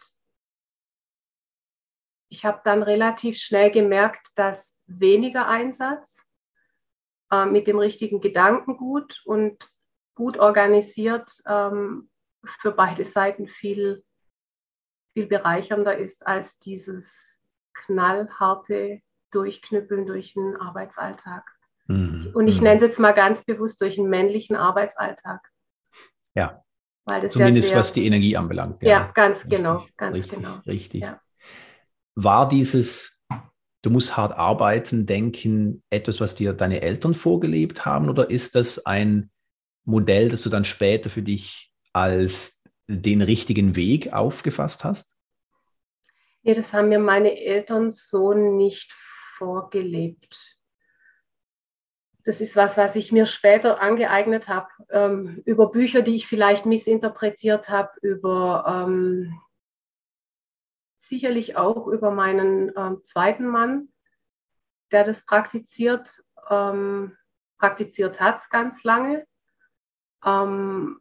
[2.28, 6.24] ich habe dann relativ schnell gemerkt, dass weniger Einsatz
[7.30, 9.70] äh, mit dem richtigen Gedankengut und
[10.14, 12.10] gut organisiert ähm,
[12.60, 14.04] für beide Seiten viel,
[15.14, 17.40] viel bereichernder ist als dieses
[17.74, 21.44] knallharte Durchknüppeln durch den Arbeitsalltag.
[21.86, 22.30] Mhm.
[22.34, 22.64] Und ich mhm.
[22.64, 25.40] nenne es jetzt mal ganz bewusst durch einen männlichen Arbeitsalltag.
[26.34, 26.62] Ja.
[27.28, 28.80] Zumindest sehr, was die Energie anbelangt.
[28.82, 30.58] Ja, ja ganz richtig, genau, ganz richtig, genau.
[30.66, 31.02] Richtig.
[31.02, 31.20] Ja.
[32.14, 33.22] War dieses
[33.82, 38.08] du musst hart arbeiten, denken, etwas, was dir deine Eltern vorgelebt haben?
[38.08, 39.30] Oder ist das ein
[39.84, 45.16] Modell, das du dann später für dich als den richtigen Weg aufgefasst hast?
[46.42, 48.92] Nee, das haben mir meine Eltern so nicht
[49.36, 50.51] vorgelebt.
[52.24, 56.66] Das ist was, was ich mir später angeeignet habe, ähm, über Bücher, die ich vielleicht
[56.66, 59.40] missinterpretiert habe, über ähm,
[60.96, 63.88] sicherlich auch über meinen ähm, zweiten Mann,
[64.92, 67.16] der das praktiziert, ähm,
[67.58, 69.26] praktiziert hat ganz lange.
[70.24, 71.00] Ähm,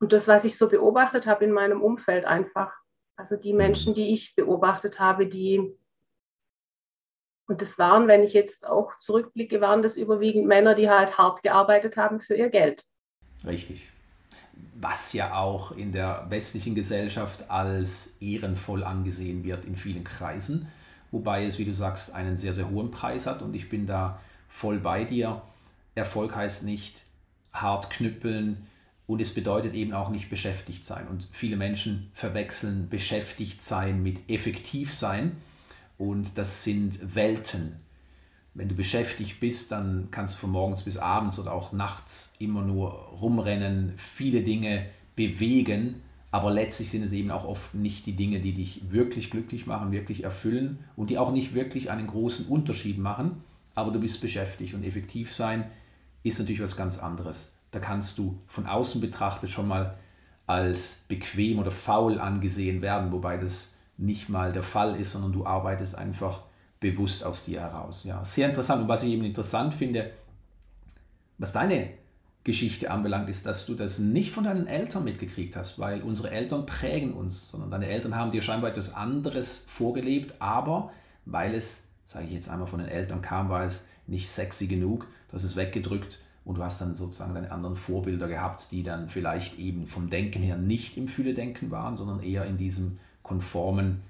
[0.00, 2.74] und das, was ich so beobachtet habe in meinem Umfeld einfach.
[3.16, 5.78] Also die Menschen, die ich beobachtet habe, die,
[7.50, 11.42] und das waren, wenn ich jetzt auch zurückblicke, waren das überwiegend Männer, die halt hart
[11.42, 12.84] gearbeitet haben für ihr Geld.
[13.46, 13.90] Richtig
[14.80, 20.68] was ja auch in der westlichen Gesellschaft als ehrenvoll angesehen wird in vielen Kreisen,
[21.10, 24.20] wobei es, wie du sagst, einen sehr, sehr hohen Preis hat und ich bin da
[24.48, 25.42] voll bei dir.
[25.94, 27.02] Erfolg heißt nicht
[27.52, 28.66] hart knüppeln
[29.06, 31.08] und es bedeutet eben auch nicht beschäftigt sein.
[31.08, 35.36] Und viele Menschen verwechseln beschäftigt sein mit effektiv sein
[36.00, 37.76] und das sind Welten.
[38.54, 42.62] Wenn du beschäftigt bist, dann kannst du von morgens bis abends oder auch nachts immer
[42.62, 45.96] nur rumrennen, viele Dinge bewegen,
[46.30, 49.92] aber letztlich sind es eben auch oft nicht die Dinge, die dich wirklich glücklich machen,
[49.92, 54.72] wirklich erfüllen und die auch nicht wirklich einen großen Unterschied machen, aber du bist beschäftigt
[54.72, 55.70] und effektiv sein
[56.22, 57.60] ist natürlich was ganz anderes.
[57.72, 59.98] Da kannst du von außen betrachtet schon mal
[60.46, 65.46] als bequem oder faul angesehen werden, wobei das nicht mal der Fall ist, sondern du
[65.46, 66.42] arbeitest einfach
[66.80, 68.04] bewusst aus dir heraus.
[68.04, 68.82] Ja, sehr interessant.
[68.82, 70.10] Und was ich eben interessant finde,
[71.38, 71.90] was deine
[72.42, 76.64] Geschichte anbelangt, ist, dass du das nicht von deinen Eltern mitgekriegt hast, weil unsere Eltern
[76.64, 80.90] prägen uns, sondern deine Eltern haben dir scheinbar etwas anderes vorgelebt, aber
[81.26, 85.06] weil es, sage ich jetzt einmal, von den Eltern kam, war es nicht sexy genug,
[85.28, 89.10] du hast es weggedrückt und du hast dann sozusagen deine anderen Vorbilder gehabt, die dann
[89.10, 92.98] vielleicht eben vom Denken her nicht im Fühle-Denken waren, sondern eher in diesem
[93.30, 94.02] konformen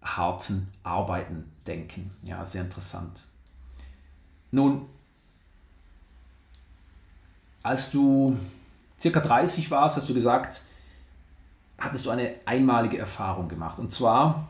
[0.00, 2.12] harten Arbeiten denken.
[2.22, 3.24] Ja, sehr interessant.
[4.52, 4.82] Nun,
[7.64, 8.36] als du
[9.00, 10.62] circa 30 warst, hast du gesagt,
[11.76, 13.80] hattest du eine einmalige Erfahrung gemacht.
[13.80, 14.48] Und zwar,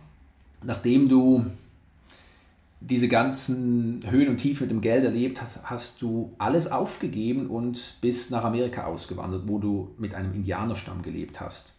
[0.63, 1.47] nachdem du
[2.81, 7.97] diese ganzen Höhen und Tiefen mit dem Geld erlebt hast, hast du alles aufgegeben und
[8.03, 11.73] bist nach Amerika ausgewandert, wo du mit einem Indianerstamm gelebt hast.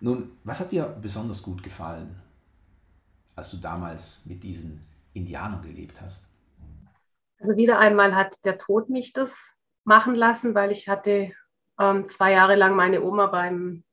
[0.00, 2.20] Nun, was hat dir besonders gut gefallen?
[3.36, 6.28] als du damals mit diesen Indianern gelebt hast?
[7.38, 9.50] Also wieder einmal hat der Tod mich das
[9.84, 11.32] machen lassen, weil ich hatte
[11.78, 13.84] ähm, zwei Jahre lang meine Oma beim,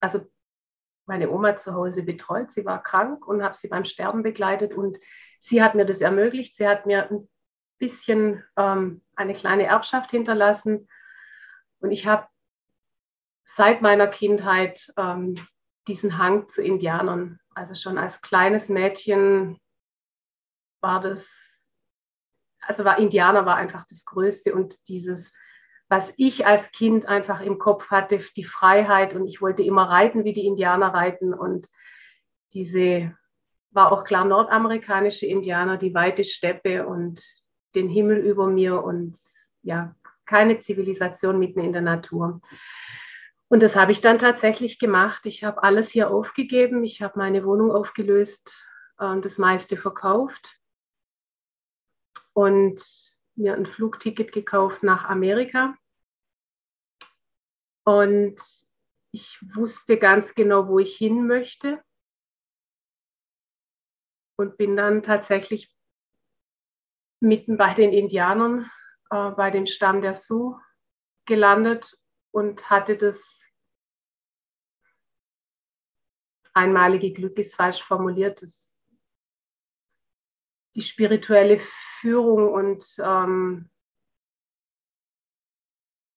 [0.00, 0.20] also
[1.04, 2.52] meine Oma zu Hause betreut.
[2.52, 4.98] Sie war krank und habe sie beim Sterben begleitet und
[5.40, 6.56] sie hat mir das ermöglicht.
[6.56, 7.28] Sie hat mir ein
[7.78, 10.88] bisschen ähm, eine kleine Erbschaft hinterlassen.
[11.80, 12.28] Und ich habe
[13.46, 15.36] seit meiner Kindheit ähm,
[15.88, 17.38] diesen Hang zu Indianern.
[17.54, 19.58] Also schon als kleines Mädchen
[20.80, 21.66] war das,
[22.60, 25.32] also war Indianer war einfach das Größte und dieses,
[25.88, 30.24] was ich als Kind einfach im Kopf hatte, die Freiheit und ich wollte immer reiten,
[30.24, 31.68] wie die Indianer reiten und
[32.52, 33.16] diese
[33.70, 37.22] war auch klar nordamerikanische Indianer, die weite Steppe und
[37.74, 39.18] den Himmel über mir und
[39.62, 42.40] ja, keine Zivilisation mitten in der Natur.
[43.48, 45.24] Und das habe ich dann tatsächlich gemacht.
[45.26, 46.82] Ich habe alles hier aufgegeben.
[46.84, 50.58] Ich habe meine Wohnung aufgelöst, das meiste verkauft
[52.32, 52.82] und
[53.34, 55.76] mir ein Flugticket gekauft nach Amerika.
[57.84, 58.40] Und
[59.12, 61.82] ich wusste ganz genau, wo ich hin möchte.
[64.36, 65.74] Und bin dann tatsächlich
[67.20, 68.70] mitten bei den Indianern,
[69.10, 70.58] äh, bei dem Stamm der Sioux
[71.24, 71.98] gelandet
[72.36, 73.42] und hatte das
[76.52, 78.78] einmalige Glück ist falsch formuliert, das,
[80.74, 83.70] die spirituelle Führung und ähm,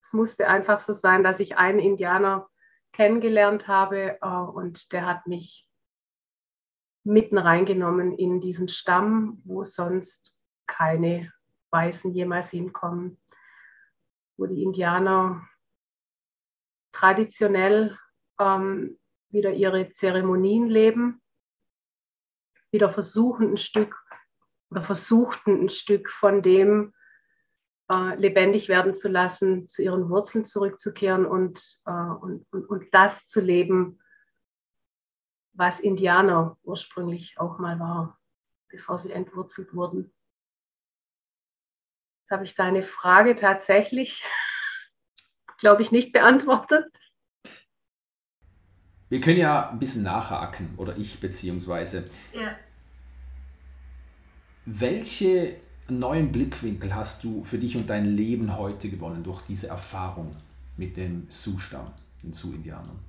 [0.03, 2.49] es musste einfach so sein, dass ich einen Indianer
[2.91, 5.69] kennengelernt habe äh, und der hat mich
[7.05, 11.31] mitten reingenommen in diesen Stamm, wo sonst keine
[11.69, 13.21] Weißen jemals hinkommen,
[14.35, 15.47] wo die Indianer
[16.99, 17.97] traditionell
[18.39, 21.21] ähm, wieder ihre Zeremonien leben,
[22.71, 23.95] wieder versuchen ein Stück
[24.69, 26.93] oder versuchten ein Stück von dem
[27.89, 33.27] äh, lebendig werden zu lassen, zu ihren Wurzeln zurückzukehren und, äh, und, und, und das
[33.27, 34.01] zu leben,
[35.53, 38.19] was Indianer ursprünglich auch mal war,
[38.67, 40.13] bevor sie entwurzelt wurden.
[42.21, 44.23] Jetzt habe ich deine Frage tatsächlich,
[45.59, 46.85] glaube ich, nicht beantwortet.
[49.09, 52.09] Wir können ja ein bisschen nachhaken, oder ich beziehungsweise.
[52.33, 52.55] Ja.
[54.65, 60.35] Welche neuen Blickwinkel hast du für dich und dein Leben heute gewonnen durch diese Erfahrung
[60.77, 61.91] mit dem Sioux-Stamm,
[62.21, 62.99] den Sioux-Indianern?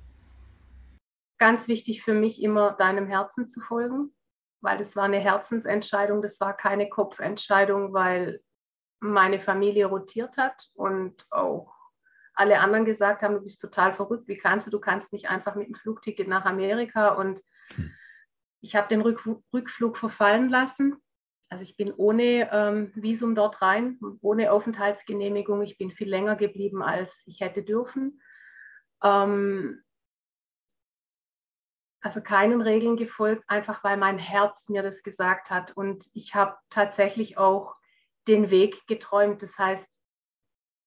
[1.37, 4.11] Ganz wichtig für mich immer deinem Herzen zu folgen,
[4.61, 8.41] weil das war eine Herzensentscheidung, das war keine Kopfentscheidung, weil
[8.99, 11.73] meine Familie rotiert hat und auch
[12.33, 15.55] alle anderen gesagt haben, du bist total verrückt, wie kannst du, du kannst nicht einfach
[15.55, 17.09] mit einem Flugticket nach Amerika.
[17.09, 17.41] Und
[17.75, 17.91] hm.
[18.61, 20.97] ich habe den Rück Rückflug verfallen lassen.
[21.49, 25.61] Also ich bin ohne ähm, Visum dort rein, ohne Aufenthaltsgenehmigung.
[25.63, 28.21] Ich bin viel länger geblieben, als ich hätte dürfen.
[29.03, 29.83] Ähm,
[32.01, 35.75] also keinen Regeln gefolgt, einfach weil mein Herz mir das gesagt hat.
[35.75, 37.75] Und ich habe tatsächlich auch
[38.27, 39.43] den Weg geträumt.
[39.43, 39.87] Das heißt,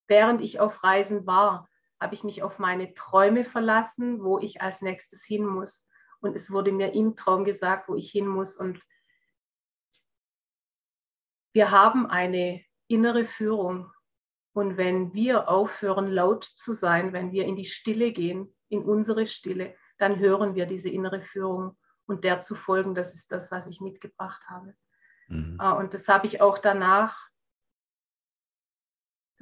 [0.09, 1.69] während ich auf Reisen war,
[2.01, 5.87] habe ich mich auf meine Träume verlassen, wo ich als nächstes hin muss.
[6.21, 8.57] Und es wurde mir im Traum gesagt, wo ich hin muss.
[8.57, 8.81] Und
[11.53, 13.91] wir haben eine innere Führung.
[14.53, 19.27] Und wenn wir aufhören, laut zu sein, wenn wir in die Stille gehen, in unsere
[19.27, 23.67] Stille, dann hören wir diese innere Führung und der zu folgen, das ist das, was
[23.67, 24.75] ich mitgebracht habe.
[25.29, 25.57] Mhm.
[25.59, 27.29] Ah, und das habe ich auch danach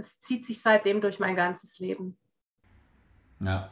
[0.02, 2.16] das zieht sich seitdem durch mein ganzes Leben.
[3.40, 3.70] Ja.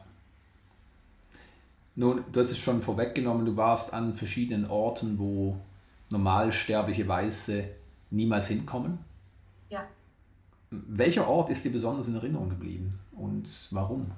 [1.95, 5.57] Nun, du hast es schon vorweggenommen, du warst an verschiedenen Orten, wo
[6.09, 7.65] normalsterbliche Weiße
[8.11, 8.99] niemals hinkommen.
[9.69, 9.85] Ja.
[10.69, 14.11] Welcher Ort ist dir besonders in Erinnerung geblieben und warum?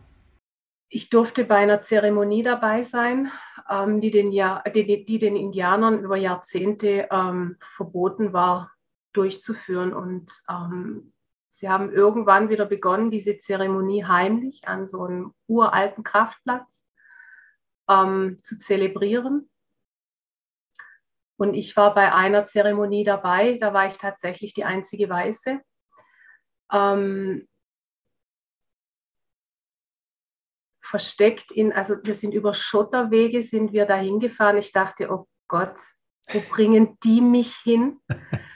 [0.89, 3.31] Ich durfte bei einer Zeremonie dabei sein,
[3.67, 8.71] ähm, die, den ja die, die, den Indianern über Jahrzehnte ähm, verboten war
[9.13, 9.93] durchzuführen.
[9.93, 11.13] Und ähm,
[11.55, 16.83] Sie haben irgendwann wieder begonnen, diese Zeremonie heimlich an so einem uralten Kraftplatz
[17.87, 19.49] ähm, zu zelebrieren.
[21.37, 25.61] Und ich war bei einer Zeremonie dabei, da war ich tatsächlich die einzige Weiße.
[26.71, 27.47] Ähm,
[30.81, 34.57] versteckt in, also wir sind über Schotterwege, sind wir da hingefahren.
[34.57, 35.75] Ich dachte, oh Gott,
[36.29, 37.99] wo bringen die mich hin?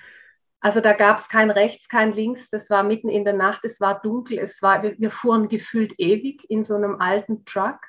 [0.60, 2.50] Also da gab es kein rechts, kein links.
[2.50, 3.64] Das war mitten in der Nacht.
[3.64, 4.40] Es war dunkel.
[4.40, 7.80] Es war, wir, wir fuhren gefühlt ewig in so einem alten Truck.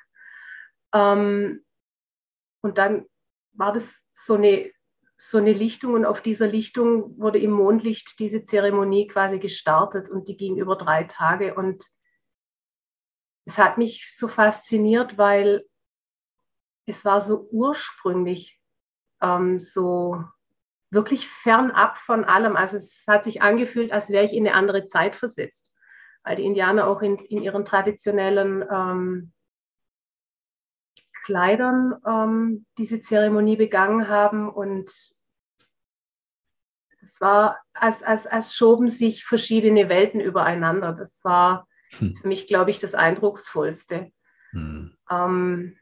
[0.93, 1.65] Ähm,
[2.61, 3.05] und dann
[3.53, 4.71] war das so eine,
[5.17, 10.27] so eine Lichtung und auf dieser Lichtung wurde im Mondlicht diese Zeremonie quasi gestartet und
[10.27, 11.55] die ging über drei Tage.
[11.55, 11.83] Und
[13.45, 15.65] es hat mich so fasziniert, weil
[16.85, 18.61] es war so ursprünglich,
[19.21, 20.23] ähm, so
[20.91, 22.55] wirklich fernab von allem.
[22.55, 25.71] Also es hat sich angefühlt, als wäre ich in eine andere Zeit versetzt,
[26.23, 29.33] weil die Indianer auch in, in ihren traditionellen ähm,
[31.25, 34.91] Kleidern ähm, diese Zeremonie begangen haben und
[37.01, 40.93] es war, als, als, als schoben sich verschiedene Welten übereinander.
[40.93, 41.67] Das war
[41.97, 42.17] hm.
[42.17, 44.11] für mich, glaube ich, das Eindrucksvollste.
[44.51, 44.97] Hm.
[45.09, 45.77] Ähm,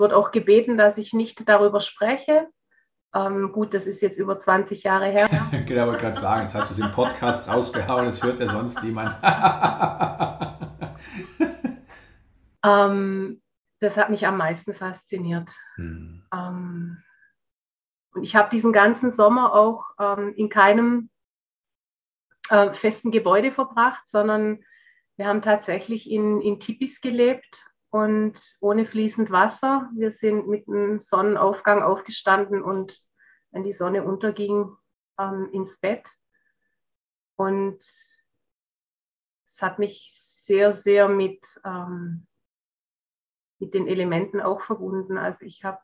[0.00, 2.48] wurde auch gebeten, dass ich nicht darüber spreche.
[3.14, 5.28] Ähm, gut, das ist jetzt über 20 Jahre her.
[5.66, 8.82] genau, wollte gerade sagen, jetzt hast du es im Podcast rausgehauen, das hört ja sonst
[8.82, 9.14] niemand.
[12.64, 13.42] ähm,
[13.80, 15.50] das hat mich am meisten fasziniert.
[15.76, 16.24] Hm.
[16.32, 17.02] Ähm,
[18.12, 21.10] und ich habe diesen ganzen Sommer auch ähm, in keinem
[22.48, 24.64] äh, festen Gebäude verbracht, sondern
[25.16, 29.90] wir haben tatsächlich in, in Tipis gelebt und ohne fließend Wasser.
[29.94, 33.02] Wir sind mit dem Sonnenaufgang aufgestanden und
[33.50, 34.76] wenn die Sonne unterging,
[35.18, 36.08] ähm, ins Bett.
[37.36, 42.26] Und es hat mich sehr, sehr mit, ähm,
[43.58, 45.18] mit den Elementen auch verbunden.
[45.18, 45.80] Also ich habe,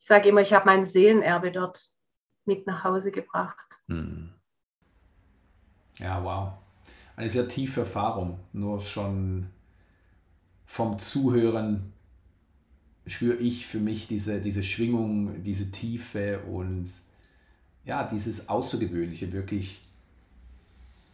[0.00, 1.92] ich sage immer, ich habe mein Seelenerbe dort
[2.44, 3.78] mit nach Hause gebracht.
[3.86, 4.34] Hm.
[5.98, 6.52] Ja, wow.
[7.16, 8.40] Eine sehr tiefe Erfahrung.
[8.52, 9.50] Nur schon
[10.68, 11.94] vom Zuhören
[13.06, 16.86] spüre ich für mich diese, diese Schwingung, diese Tiefe und
[17.84, 19.80] ja, dieses Außergewöhnliche, wirklich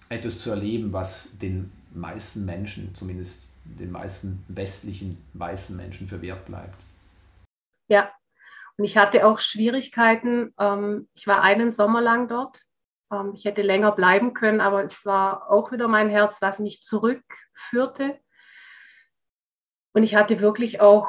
[0.09, 6.77] etwas zu erleben, was den meisten Menschen, zumindest den meisten westlichen weißen Menschen verwehrt bleibt.
[7.87, 8.13] Ja,
[8.77, 10.53] und ich hatte auch Schwierigkeiten.
[10.59, 12.61] Ähm, ich war einen Sommer lang dort.
[13.13, 16.83] Ähm, ich hätte länger bleiben können, aber es war auch wieder mein Herz, was mich
[16.83, 18.19] zurückführte.
[19.95, 21.09] Und ich hatte wirklich auch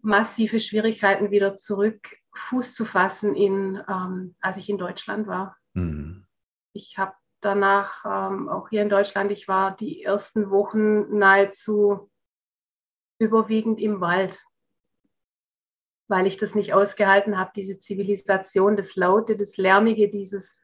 [0.00, 2.16] massive Schwierigkeiten, wieder zurück
[2.48, 5.56] Fuß zu fassen, in, ähm, als ich in Deutschland war.
[5.74, 6.26] Mhm.
[6.72, 12.10] Ich habe danach ähm, auch hier in Deutschland, ich war die ersten Wochen nahezu
[13.18, 14.40] überwiegend im Wald,
[16.08, 20.58] weil ich das nicht ausgehalten habe, diese Zivilisation, das Laute, das Lärmige, dieses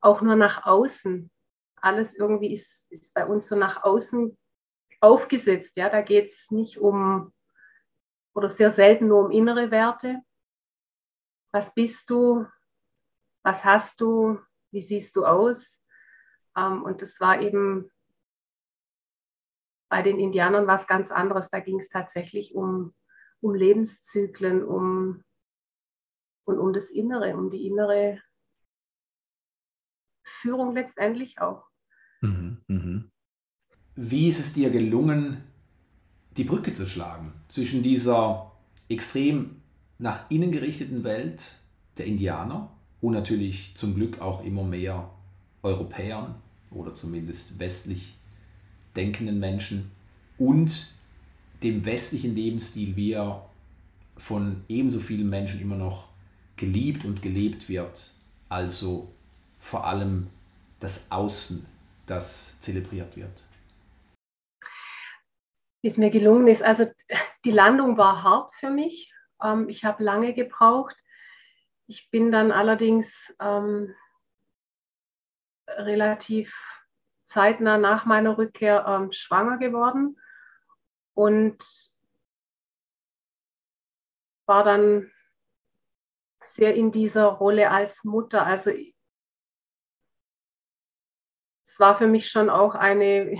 [0.00, 1.30] auch nur nach außen.
[1.76, 4.36] Alles irgendwie ist, ist bei uns so nach außen
[5.00, 5.76] aufgesetzt.
[5.76, 7.32] Ja, da geht es nicht um
[8.34, 10.22] oder sehr selten nur um innere Werte.
[11.52, 12.46] Was bist du?
[13.42, 14.38] Was hast du?
[14.70, 15.80] Wie siehst du aus?
[16.56, 17.90] Ähm, und das war eben
[19.88, 21.48] bei den Indianern was ganz anderes.
[21.48, 22.94] Da ging es tatsächlich um,
[23.40, 25.24] um Lebenszyklen, um
[26.44, 28.22] und um das Innere, um die innere
[30.24, 31.66] Führung letztendlich auch.
[32.20, 32.57] Mhm, mh.
[34.00, 35.38] Wie ist es dir gelungen,
[36.36, 38.52] die Brücke zu schlagen zwischen dieser
[38.88, 39.56] extrem
[39.98, 41.56] nach innen gerichteten Welt
[41.96, 42.70] der Indianer
[43.00, 45.10] und natürlich zum Glück auch immer mehr
[45.64, 46.36] Europäern
[46.70, 48.16] oder zumindest westlich
[48.94, 49.90] denkenden Menschen
[50.38, 50.94] und
[51.64, 53.50] dem westlichen Lebensstil, wie er
[54.16, 56.10] von ebenso vielen Menschen immer noch
[56.54, 58.12] geliebt und gelebt wird,
[58.48, 59.10] also
[59.58, 60.28] vor allem
[60.78, 61.66] das Außen,
[62.06, 63.47] das zelebriert wird
[65.80, 66.62] wie es mir gelungen ist.
[66.62, 66.86] Also
[67.44, 69.12] die Landung war hart für mich.
[69.42, 70.96] Ähm, ich habe lange gebraucht.
[71.86, 73.94] Ich bin dann allerdings ähm,
[75.68, 76.54] relativ
[77.24, 80.18] zeitnah nach meiner Rückkehr ähm, schwanger geworden
[81.14, 81.62] und
[84.46, 85.10] war dann
[86.40, 88.46] sehr in dieser Rolle als Mutter.
[88.46, 88.70] Also
[91.62, 93.38] es war für mich schon auch eine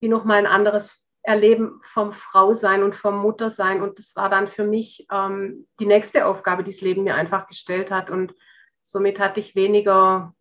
[0.00, 3.82] wie nochmal ein anderes Erleben vom Frausein und vom Muttersein.
[3.82, 7.46] Und das war dann für mich ähm, die nächste Aufgabe, die das Leben mir einfach
[7.46, 8.08] gestellt hat.
[8.08, 8.34] Und
[8.82, 10.34] somit hatte ich weniger,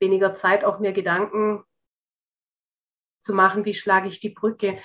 [0.00, 1.64] weniger Zeit, auch mir Gedanken
[3.22, 4.78] zu machen, wie schlage ich die Brücke.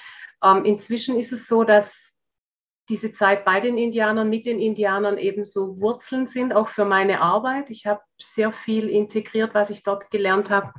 [0.43, 2.13] Ähm, inzwischen ist es so, dass
[2.89, 7.21] diese Zeit bei den Indianern, mit den Indianern eben so Wurzeln sind, auch für meine
[7.21, 7.69] Arbeit.
[7.69, 10.73] Ich habe sehr viel integriert, was ich dort gelernt habe,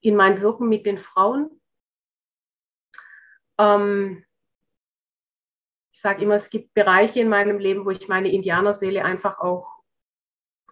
[0.00, 1.61] in mein Wirken mit den Frauen.
[3.58, 4.24] Ähm,
[5.92, 9.82] ich sage immer, es gibt Bereiche in meinem Leben, wo ich meine Indianerseele einfach auch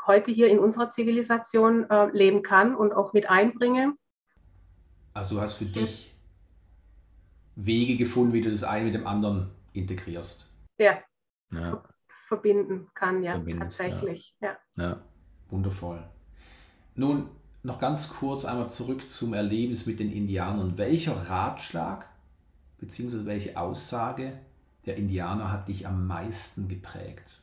[0.06, 3.94] heute hier in unserer Zivilisation äh, leben kann und auch mit einbringe.
[5.12, 6.14] Also du hast für dich
[7.56, 10.52] Wege gefunden, wie du das eine mit dem anderen integrierst.
[10.78, 10.98] Ja.
[11.52, 11.82] ja.
[12.26, 14.36] Verbinden kann, ja, tatsächlich.
[14.40, 14.56] Ja.
[14.76, 14.82] ja.
[14.84, 15.00] ja.
[15.48, 16.02] Wundervoll.
[16.94, 17.28] Nun
[17.62, 20.78] noch ganz kurz einmal zurück zum Erlebnis mit den Indianern.
[20.78, 22.08] Welcher Ratschlag
[22.80, 24.40] beziehungsweise welche Aussage
[24.86, 27.42] der Indianer hat dich am meisten geprägt?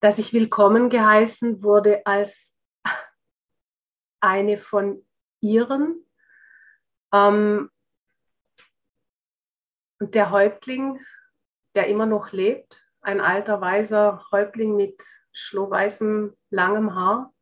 [0.00, 2.54] Dass ich willkommen geheißen wurde als
[4.20, 5.04] eine von
[5.40, 6.04] ihren.
[7.12, 7.70] Ähm,
[10.00, 11.00] und der Häuptling,
[11.74, 17.34] der immer noch lebt, ein alter, weiser Häuptling mit schlohweißem, langem Haar,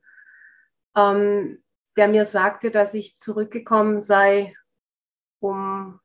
[0.96, 1.62] ähm,
[1.96, 4.54] der mir sagte, dass ich zurückgekommen sei,
[5.40, 6.00] um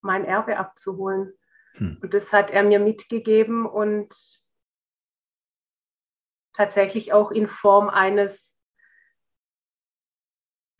[0.00, 1.32] mein Erbe abzuholen.
[1.74, 1.98] Hm.
[2.00, 4.14] Und das hat er mir mitgegeben und
[6.54, 8.56] tatsächlich auch in Form eines,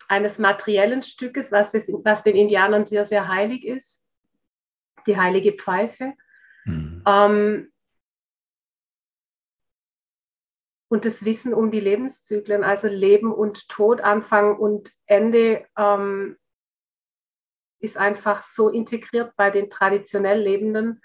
[0.07, 4.03] eines materiellen Stückes, was, das, was den Indianern sehr, sehr heilig ist,
[5.07, 6.13] die heilige Pfeife.
[6.63, 7.03] Hm.
[7.07, 7.71] Ähm,
[10.89, 16.35] und das Wissen um die Lebenszyklen, also Leben und Tod, Anfang und Ende, ähm,
[17.79, 21.01] ist einfach so integriert bei den traditionell Lebenden.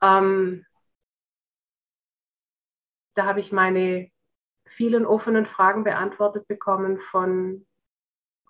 [0.00, 0.64] Ähm,
[3.14, 4.10] da habe ich meine
[4.66, 7.66] vielen offenen Fragen beantwortet bekommen von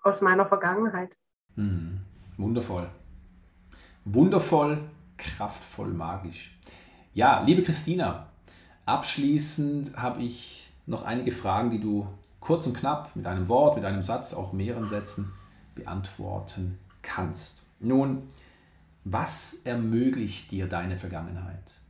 [0.03, 1.15] aus meiner Vergangenheit.
[1.57, 2.01] Mhm.
[2.37, 2.91] Wundervoll.
[4.05, 4.79] Wundervoll,
[5.17, 6.59] kraftvoll, magisch.
[7.15, 8.27] Ja, liebe Christina,
[8.85, 12.07] abschließend habe ich noch einige Fragen, die du
[12.41, 15.33] kurz und knapp mit einem Wort, mit einem Satz, auch mehreren Sätzen
[15.75, 17.67] beantworten kannst.
[17.79, 18.33] Nun,
[19.05, 21.81] was ermöglicht dir deine Vergangenheit?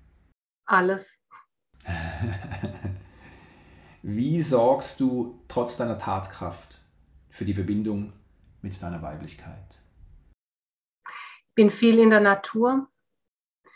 [0.66, 1.16] Alles.
[4.02, 6.80] Wie sorgst du trotz deiner Tatkraft
[7.30, 8.12] für die Verbindung
[8.60, 9.80] mit deiner Weiblichkeit?
[11.06, 12.88] Ich bin viel in der Natur,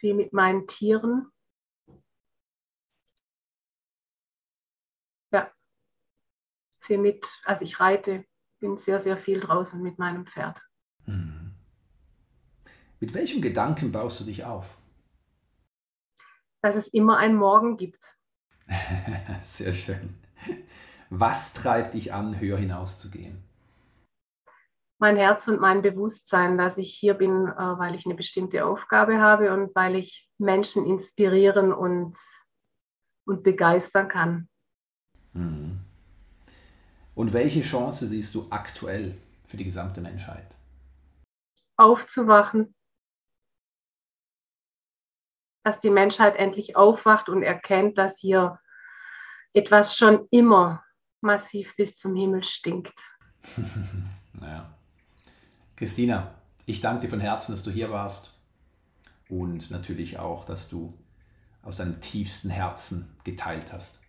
[0.01, 1.31] viel mit meinen Tieren.
[5.31, 5.53] Ja,
[6.81, 8.25] viel mit, also ich reite,
[8.59, 10.61] bin sehr, sehr viel draußen mit meinem Pferd.
[11.09, 11.55] Mhm.
[13.01, 14.77] Mit welchem Gedanken baust du dich auf?
[16.63, 18.17] Dass es immer einen Morgen gibt.
[19.41, 20.15] Sehr schön.
[21.09, 23.43] Was treibt dich an, höher hinauszugehen?
[25.01, 29.19] Mein Herz und mein Bewusstsein, dass ich hier bin, äh, weil ich eine bestimmte Aufgabe
[29.19, 32.19] habe und weil ich Menschen inspirieren und,
[33.25, 34.49] und begeistern kann.
[35.33, 35.79] Mhm.
[37.15, 40.58] Und welche Chance siehst du aktuell für die gesamte Menschheit?
[41.79, 42.75] Aufzuwachen,
[45.65, 48.59] dass die Menschheit endlich aufwacht und erkennt, dass hier
[49.53, 50.85] etwas schon immer
[51.21, 52.99] massiv bis zum Himmel stinkt.
[54.33, 54.75] naja.
[55.77, 56.35] Christina,
[56.67, 58.39] ich danke dir von Herzen, dass du hier warst
[59.29, 60.99] und natürlich auch, dass du
[61.63, 64.01] aus deinem tiefsten Herzen geteilt hast.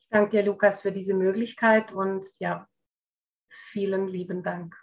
[0.00, 2.68] Ich danke dir, Lukas, für diese Möglichkeit und ja,
[3.70, 4.76] vielen lieben Dank.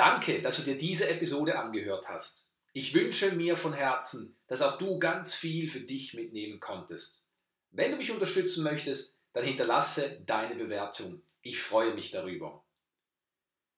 [0.00, 2.48] Danke, dass du dir diese Episode angehört hast.
[2.72, 7.26] Ich wünsche mir von Herzen, dass auch du ganz viel für dich mitnehmen konntest.
[7.70, 11.20] Wenn du mich unterstützen möchtest, dann hinterlasse deine Bewertung.
[11.42, 12.64] Ich freue mich darüber.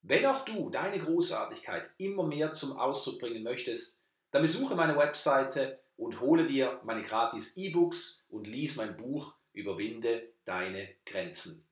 [0.03, 5.81] Wenn auch du deine Großartigkeit immer mehr zum Ausdruck bringen möchtest, dann besuche meine Webseite
[5.97, 11.67] und hole dir meine gratis E-Books und lies mein Buch Überwinde deine Grenzen.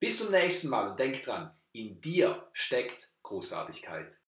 [0.00, 4.16] Bis zum nächsten Mal und denk dran, in dir steckt Großartigkeit.